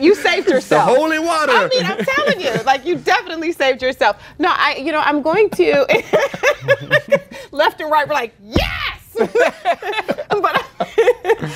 you 0.00 0.14
saved 0.14 0.48
yourself. 0.48 0.88
The 0.88 0.94
holy 0.94 1.18
water. 1.18 1.52
I 1.52 1.68
mean, 1.68 1.84
I'm 1.84 2.04
telling 2.04 2.40
you, 2.40 2.52
like 2.64 2.84
you 2.84 2.96
definitely 2.96 3.52
saved 3.52 3.82
yourself. 3.82 4.22
No, 4.38 4.48
I, 4.50 4.76
you 4.76 4.92
know, 4.92 5.00
I'm 5.00 5.22
going 5.22 5.48
to 5.50 5.86
left 7.52 7.80
and 7.80 7.90
right. 7.90 8.06
We're 8.06 8.14
like, 8.14 8.34
yes. 8.42 8.98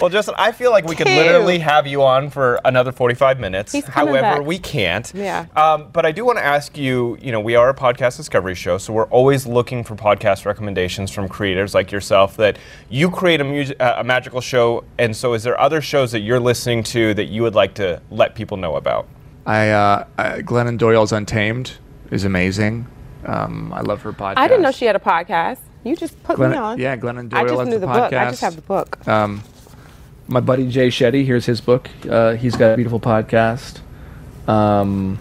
But 0.07 0.13
well, 0.13 0.19
Justin, 0.19 0.35
I 0.39 0.53
feel 0.53 0.71
like 0.71 0.85
we 0.85 0.95
could 0.95 1.09
literally 1.09 1.59
have 1.59 1.85
you 1.89 2.01
on 2.05 2.31
for 2.31 2.61
another 2.65 2.93
45 2.93 3.41
minutes. 3.41 3.75
However, 3.89 4.21
back. 4.21 4.43
we 4.43 4.57
can't. 4.57 5.11
Yeah. 5.13 5.47
Um, 5.57 5.89
but 5.93 6.07
I 6.07 6.13
do 6.13 6.25
want 6.25 6.39
to 6.39 6.45
ask 6.45 6.79
you. 6.79 7.19
You 7.21 7.33
know, 7.33 7.41
we 7.41 7.57
are 7.57 7.69
a 7.71 7.75
podcast 7.75 8.17
discovery 8.17 8.55
show, 8.55 8.79
so 8.79 8.93
we're 8.93 9.09
always 9.09 9.47
looking 9.47 9.83
for 9.83 9.97
podcast 9.97 10.47
recommendations 10.47 11.11
from 11.11 11.29
creators 11.29 11.75
like 11.75 11.91
yourself. 11.91 12.37
That 12.37 12.57
you 12.89 13.11
create 13.11 13.41
a, 13.41 13.45
mu- 13.45 13.65
uh, 13.81 13.95
a 13.99 14.05
magical 14.05 14.41
show, 14.41 14.85
and 14.97 15.17
so 15.17 15.35
is 15.35 15.43
there 15.43 15.59
other 15.61 15.81
shows 15.81 16.13
that 16.13 16.21
you're 16.21 16.39
listening 16.39 16.85
to 16.85 17.13
that 17.15 17.25
you 17.25 17.43
would 17.43 17.57
like 17.57 17.75
to 17.75 18.01
let 18.13 18.37
people 18.37 18.57
know 18.59 18.77
about? 18.77 19.09
I, 19.45 19.71
uh, 19.71 20.07
I 20.19 20.43
Glennon 20.43 20.79
Doyle's 20.79 21.11
Untamed 21.11 21.79
is 22.13 22.23
amazing. 22.23 22.87
Um, 23.25 23.73
I 23.73 23.81
love 23.81 24.03
her 24.03 24.13
podcast. 24.13 24.35
I 24.37 24.47
didn't 24.47 24.63
know 24.63 24.71
she 24.71 24.85
had 24.85 24.95
a 24.95 25.01
podcast. 25.01 25.59
You 25.83 25.97
just 25.97 26.23
put 26.23 26.37
Glenn, 26.37 26.53
me 26.53 26.57
on. 26.57 26.79
Yeah, 26.79 26.97
Glennon 26.97 27.29
Doyle 27.29 27.41
I 27.41 27.43
just 27.43 27.59
has 27.59 27.69
knew 27.69 27.79
the, 27.81 27.81
the 27.81 27.87
podcast. 27.87 28.11
book. 28.11 28.13
I 28.13 28.31
just 28.31 28.41
have 28.41 28.55
the 28.55 28.63
book. 28.63 29.09
Um, 29.09 29.43
my 30.29 30.41
buddy 30.41 30.69
Jay 30.69 30.89
Shetty, 30.89 31.25
here's 31.25 31.47
his 31.47 31.61
book. 31.61 31.89
Uh, 32.09 32.35
he's 32.35 32.57
got 32.57 32.73
a 32.73 32.77
beautiful 32.77 33.01
podcast. 33.01 33.81
Um, 34.49 35.19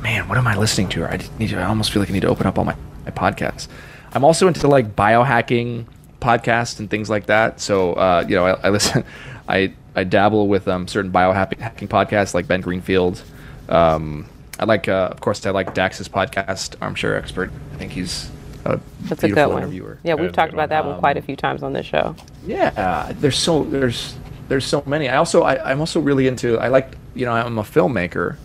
man, 0.00 0.28
what 0.28 0.38
am 0.38 0.46
I 0.46 0.56
listening 0.56 0.88
to? 0.90 1.04
I 1.04 1.20
need 1.38 1.50
to, 1.50 1.58
I 1.58 1.64
almost 1.64 1.92
feel 1.92 2.02
like 2.02 2.10
I 2.10 2.12
need 2.12 2.22
to 2.22 2.28
open 2.28 2.46
up 2.46 2.58
all 2.58 2.64
my, 2.64 2.76
my 3.04 3.10
podcasts. 3.10 3.68
I'm 4.12 4.24
also 4.24 4.48
into 4.48 4.66
like 4.66 4.96
biohacking 4.96 5.86
podcasts 6.20 6.78
and 6.78 6.90
things 6.90 7.10
like 7.10 7.26
that. 7.26 7.60
So 7.60 7.94
uh, 7.94 8.24
you 8.26 8.34
know, 8.34 8.46
I, 8.46 8.52
I 8.64 8.68
listen, 8.70 9.04
I 9.48 9.72
I 9.94 10.04
dabble 10.04 10.48
with 10.48 10.68
um, 10.68 10.88
certain 10.88 11.12
biohacking 11.12 11.88
podcasts 11.88 12.34
like 12.34 12.46
Ben 12.46 12.60
Greenfield. 12.60 13.22
Um, 13.68 14.26
I 14.58 14.64
like, 14.64 14.88
uh, 14.88 15.08
of 15.10 15.20
course, 15.20 15.44
I 15.44 15.50
like 15.50 15.74
Dax's 15.74 16.08
podcast, 16.08 16.76
Armchair 16.80 17.16
Expert. 17.16 17.50
I 17.74 17.76
think 17.76 17.92
he's 17.92 18.30
a 18.66 18.80
That's 19.02 19.22
a 19.22 19.28
good 19.28 19.48
one. 19.48 19.62
Interviewer. 19.62 19.98
Yeah, 20.02 20.14
we've 20.14 20.32
talked 20.32 20.52
about 20.52 20.68
that 20.70 20.84
one 20.84 20.98
quite 20.98 21.16
a 21.16 21.22
few 21.22 21.36
times 21.36 21.62
on 21.62 21.72
this 21.72 21.86
show. 21.86 22.14
Yeah, 22.46 23.12
there's 23.18 23.38
so 23.38 23.64
there's 23.64 24.16
there's 24.48 24.66
so 24.66 24.82
many. 24.86 25.08
I 25.08 25.16
also 25.16 25.42
I, 25.42 25.70
I'm 25.70 25.80
also 25.80 26.00
really 26.00 26.26
into 26.26 26.58
I 26.58 26.68
like 26.68 26.96
you 27.14 27.24
know 27.24 27.32
I'm 27.32 27.58
a 27.58 27.62
filmmaker, 27.62 28.36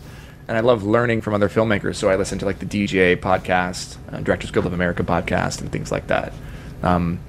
and 0.47 0.57
I 0.57 0.61
love 0.61 0.83
learning 0.83 1.21
from 1.21 1.33
other 1.33 1.49
filmmakers. 1.49 1.95
So 1.95 2.09
I 2.09 2.15
listen 2.15 2.39
to 2.39 2.45
like 2.45 2.59
the 2.59 2.65
DGA 2.65 3.17
podcast, 3.17 3.97
uh, 4.11 4.21
Directors 4.21 4.51
Guild 4.51 4.65
of 4.65 4.73
America 4.73 5.03
podcast, 5.03 5.61
and 5.61 5.71
things 5.71 5.91
like 5.91 6.07
that. 6.07 6.33
Um, 6.83 7.19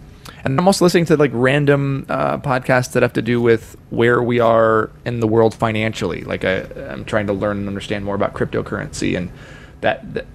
and 0.45 0.59
I'm 0.59 0.67
also 0.67 0.85
listening 0.85 1.05
to 1.07 1.17
like 1.17 1.31
random 1.33 2.07
uh, 2.09 2.39
podcasts 2.39 2.93
that 2.93 3.03
have 3.03 3.13
to 3.15 3.23
do 3.23 3.41
with 3.41 3.77
where 3.91 4.23
we 4.23 4.41
are 4.41 4.91
in 5.05 5.21
the 5.21 5.27
world 5.27 5.55
financially. 5.55 6.23
Like 6.23 6.45
I, 6.45 6.63
I'm 6.91 7.05
trying 7.05 7.27
to 7.29 7.33
learn 7.33 7.59
and 7.59 7.69
understand 7.69 8.05
more 8.05 8.15
about 8.15 8.35
cryptocurrency 8.35 9.17
and 9.17 9.31
that, 9.83 10.15
that 10.15 10.27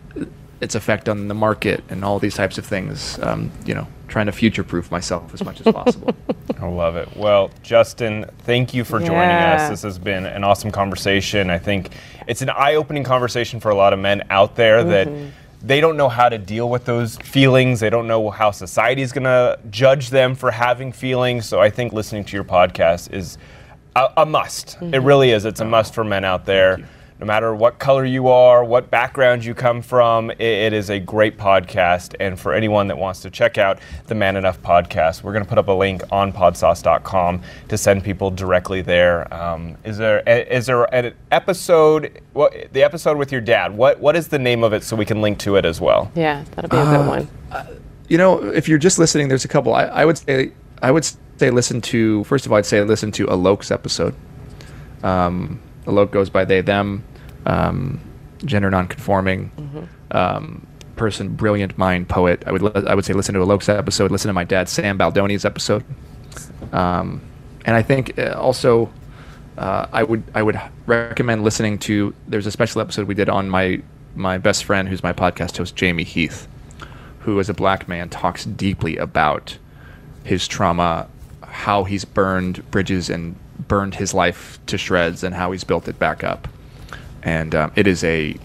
its 0.61 0.75
effect 0.75 1.07
on 1.07 1.27
the 1.27 1.33
market 1.33 1.83
and 1.89 2.03
all 2.03 2.19
these 2.19 2.35
types 2.35 2.57
of 2.57 2.65
things. 2.65 3.19
Um, 3.19 3.51
you 3.65 3.73
know, 3.73 3.87
trying 4.07 4.25
to 4.27 4.31
future-proof 4.31 4.89
myself 4.89 5.33
as 5.33 5.43
much 5.43 5.61
as 5.61 5.71
possible. 5.73 6.15
I 6.59 6.67
love 6.67 6.95
it. 6.95 7.15
Well, 7.15 7.51
Justin, 7.61 8.25
thank 8.39 8.73
you 8.73 8.83
for 8.83 8.99
joining 8.99 9.13
yeah. 9.13 9.55
us. 9.55 9.69
This 9.69 9.81
has 9.83 9.99
been 9.99 10.25
an 10.25 10.43
awesome 10.43 10.71
conversation. 10.71 11.49
I 11.49 11.59
think 11.59 11.91
it's 12.27 12.41
an 12.41 12.49
eye-opening 12.49 13.03
conversation 13.03 13.59
for 13.59 13.69
a 13.69 13.75
lot 13.75 13.93
of 13.93 13.99
men 13.99 14.23
out 14.29 14.55
there 14.55 14.79
mm-hmm. 14.79 14.89
that 14.89 15.31
they 15.61 15.81
don't 15.81 15.97
know 15.97 16.09
how 16.09 16.29
to 16.29 16.37
deal 16.37 16.69
with 16.69 16.85
those 16.85 17.17
feelings. 17.17 17.79
They 17.79 17.89
don't 17.89 18.07
know 18.07 18.29
how 18.29 18.51
society 18.51 19.01
is 19.01 19.11
going 19.11 19.25
to 19.25 19.59
judge 19.69 20.09
them 20.09 20.35
for 20.35 20.51
having 20.51 20.91
feelings. 20.91 21.45
So 21.45 21.59
I 21.59 21.69
think 21.69 21.93
listening 21.93 22.23
to 22.25 22.35
your 22.35 22.43
podcast 22.43 23.13
is 23.13 23.37
a, 23.95 24.09
a 24.17 24.25
must. 24.25 24.77
Mm-hmm. 24.79 24.93
It 24.93 24.99
really 24.99 25.31
is. 25.31 25.45
It's 25.45 25.59
a 25.59 25.65
must 25.65 25.93
for 25.93 26.03
men 26.03 26.23
out 26.23 26.45
there 26.45 26.87
no 27.19 27.25
matter 27.25 27.55
what 27.55 27.79
color 27.79 28.05
you 28.05 28.27
are, 28.27 28.63
what 28.63 28.91
background 28.91 29.43
you 29.43 29.55
come 29.55 29.81
from, 29.81 30.29
it, 30.31 30.39
it 30.39 30.73
is 30.73 30.89
a 30.89 30.99
great 30.99 31.37
podcast. 31.37 32.15
And 32.19 32.39
for 32.39 32.53
anyone 32.53 32.87
that 32.89 32.97
wants 32.97 33.21
to 33.21 33.31
check 33.31 33.57
out 33.57 33.79
the 34.05 34.13
Man 34.13 34.35
Enough 34.35 34.61
podcast, 34.61 35.23
we're 35.23 35.33
going 35.33 35.43
to 35.43 35.49
put 35.49 35.57
up 35.57 35.67
a 35.67 35.71
link 35.71 36.03
on 36.11 36.31
podsauce.com 36.31 37.41
to 37.69 37.77
send 37.77 38.03
people 38.03 38.29
directly 38.29 38.81
there. 38.81 39.33
Um, 39.33 39.77
is 39.83 39.97
there 39.97 40.19
is 40.27 40.67
there 40.67 40.83
an 40.93 41.15
episode? 41.31 42.21
What 42.33 42.53
the 42.73 42.83
episode 42.83 43.17
with 43.17 43.31
your 43.31 43.41
dad? 43.41 43.75
What 43.75 43.99
what 43.99 44.15
is 44.15 44.27
the 44.27 44.39
name 44.39 44.63
of 44.63 44.73
it 44.73 44.83
so 44.83 44.95
we 44.95 45.05
can 45.05 45.21
link 45.21 45.39
to 45.39 45.55
it 45.55 45.65
as 45.65 45.81
well? 45.81 46.11
Yeah, 46.13 46.43
that'll 46.51 46.69
be 46.69 46.77
a 46.77 46.85
good 46.85 47.05
uh, 47.05 47.07
one. 47.07 47.27
Uh, 47.51 47.65
you 48.07 48.17
know, 48.17 48.43
if 48.43 48.69
you're 48.69 48.77
just 48.77 48.99
listening, 48.99 49.27
there's 49.27 49.45
a 49.45 49.49
couple. 49.49 49.73
I, 49.73 49.85
I 49.85 50.05
would 50.05 50.19
say 50.19 50.51
I 50.83 50.91
would 50.91 51.05
say 51.37 51.49
listen 51.49 51.81
to 51.81 52.23
first 52.25 52.45
of 52.45 52.51
all, 52.51 52.59
I'd 52.59 52.65
say 52.65 52.81
listen 52.83 53.11
to 53.13 53.25
Alok's 53.25 53.71
episode. 53.71 54.13
Um, 55.01 55.59
Alok 55.87 56.11
goes 56.11 56.29
by 56.29 56.45
they 56.45 56.61
them, 56.61 57.03
um, 57.45 57.99
gender 58.45 58.69
nonconforming. 58.69 59.51
Mm-hmm. 59.57 60.17
Um, 60.17 60.67
person, 60.95 61.29
brilliant 61.29 61.77
mind, 61.77 62.09
poet. 62.09 62.43
I 62.45 62.51
would 62.51 62.61
li- 62.61 62.83
I 62.87 62.95
would 62.95 63.05
say 63.05 63.13
listen 63.13 63.33
to 63.35 63.41
Alok's 63.41 63.69
episode, 63.69 64.11
listen 64.11 64.29
to 64.29 64.33
my 64.33 64.43
dad 64.43 64.67
Sam 64.67 64.97
Baldoni's 64.97 65.45
episode, 65.45 65.83
um, 66.73 67.21
and 67.65 67.75
I 67.75 67.81
think 67.81 68.17
uh, 68.19 68.33
also 68.37 68.91
uh, 69.57 69.87
I 69.91 70.03
would 70.03 70.23
I 70.35 70.43
would 70.43 70.59
recommend 70.85 71.43
listening 71.43 71.77
to. 71.79 72.13
There's 72.27 72.47
a 72.47 72.51
special 72.51 72.81
episode 72.81 73.07
we 73.07 73.15
did 73.15 73.29
on 73.29 73.49
my 73.49 73.81
my 74.15 74.37
best 74.37 74.65
friend, 74.65 74.89
who's 74.89 75.03
my 75.03 75.13
podcast 75.13 75.57
host, 75.57 75.75
Jamie 75.75 76.03
Heath, 76.03 76.47
who 77.19 77.39
as 77.39 77.49
a 77.49 77.53
black 77.53 77.87
man 77.87 78.09
talks 78.09 78.45
deeply 78.45 78.97
about 78.97 79.57
his 80.23 80.47
trauma, 80.47 81.07
how 81.43 81.83
he's 81.85 82.05
burned 82.05 82.69
bridges 82.71 83.09
and 83.09 83.35
burned 83.67 83.95
his 83.95 84.13
life 84.13 84.59
to 84.67 84.77
shreds, 84.77 85.23
and 85.23 85.35
how 85.35 85.51
he's 85.51 85.63
built 85.63 85.87
it 85.87 85.99
back 85.99 86.23
up. 86.23 86.47
And 87.23 87.53
um, 87.55 87.71
it 87.75 87.87
is 87.87 88.03
a 88.03 88.35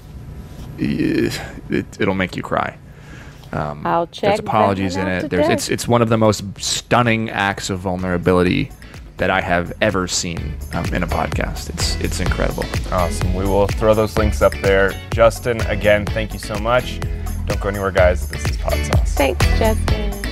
it, 0.78 1.40
it'll 2.00 2.14
make 2.14 2.37
you 2.37 2.42
cry. 2.42 2.76
Um, 3.52 3.87
I'll 3.87 4.06
check 4.06 4.30
There's 4.30 4.40
apologies 4.40 4.96
in 4.96 5.06
it. 5.06 5.28
There's 5.30 5.48
it's 5.48 5.68
it's 5.68 5.87
one 5.87 6.02
of 6.02 6.08
the 6.08 6.16
most 6.16 6.42
stunning 6.58 7.28
acts 7.30 7.70
of 7.70 7.80
vulnerability 7.80 8.70
that 9.18 9.30
I 9.30 9.40
have 9.40 9.72
ever 9.80 10.08
seen 10.08 10.54
um, 10.72 10.87
in 10.87 11.02
a 11.02 11.06
podcast. 11.06 11.68
It's 11.70 11.96
it's 11.96 12.20
incredible. 12.20 12.64
Awesome. 12.90 13.35
We 13.35 13.44
will 13.44 13.66
throw 13.66 13.94
those 13.94 14.16
links 14.16 14.40
up 14.40 14.54
there. 14.62 14.98
Justin, 15.11 15.61
again, 15.62 16.06
thank 16.06 16.32
you 16.32 16.38
so 16.38 16.56
much. 16.56 16.98
Don't 17.46 17.61
go 17.61 17.68
anywhere, 17.68 17.90
guys. 17.90 18.28
This 18.28 18.44
is 18.46 18.56
Pod 18.56 18.74
Sauce. 18.87 19.14
Thanks, 19.14 19.44
Justin. 19.58 20.32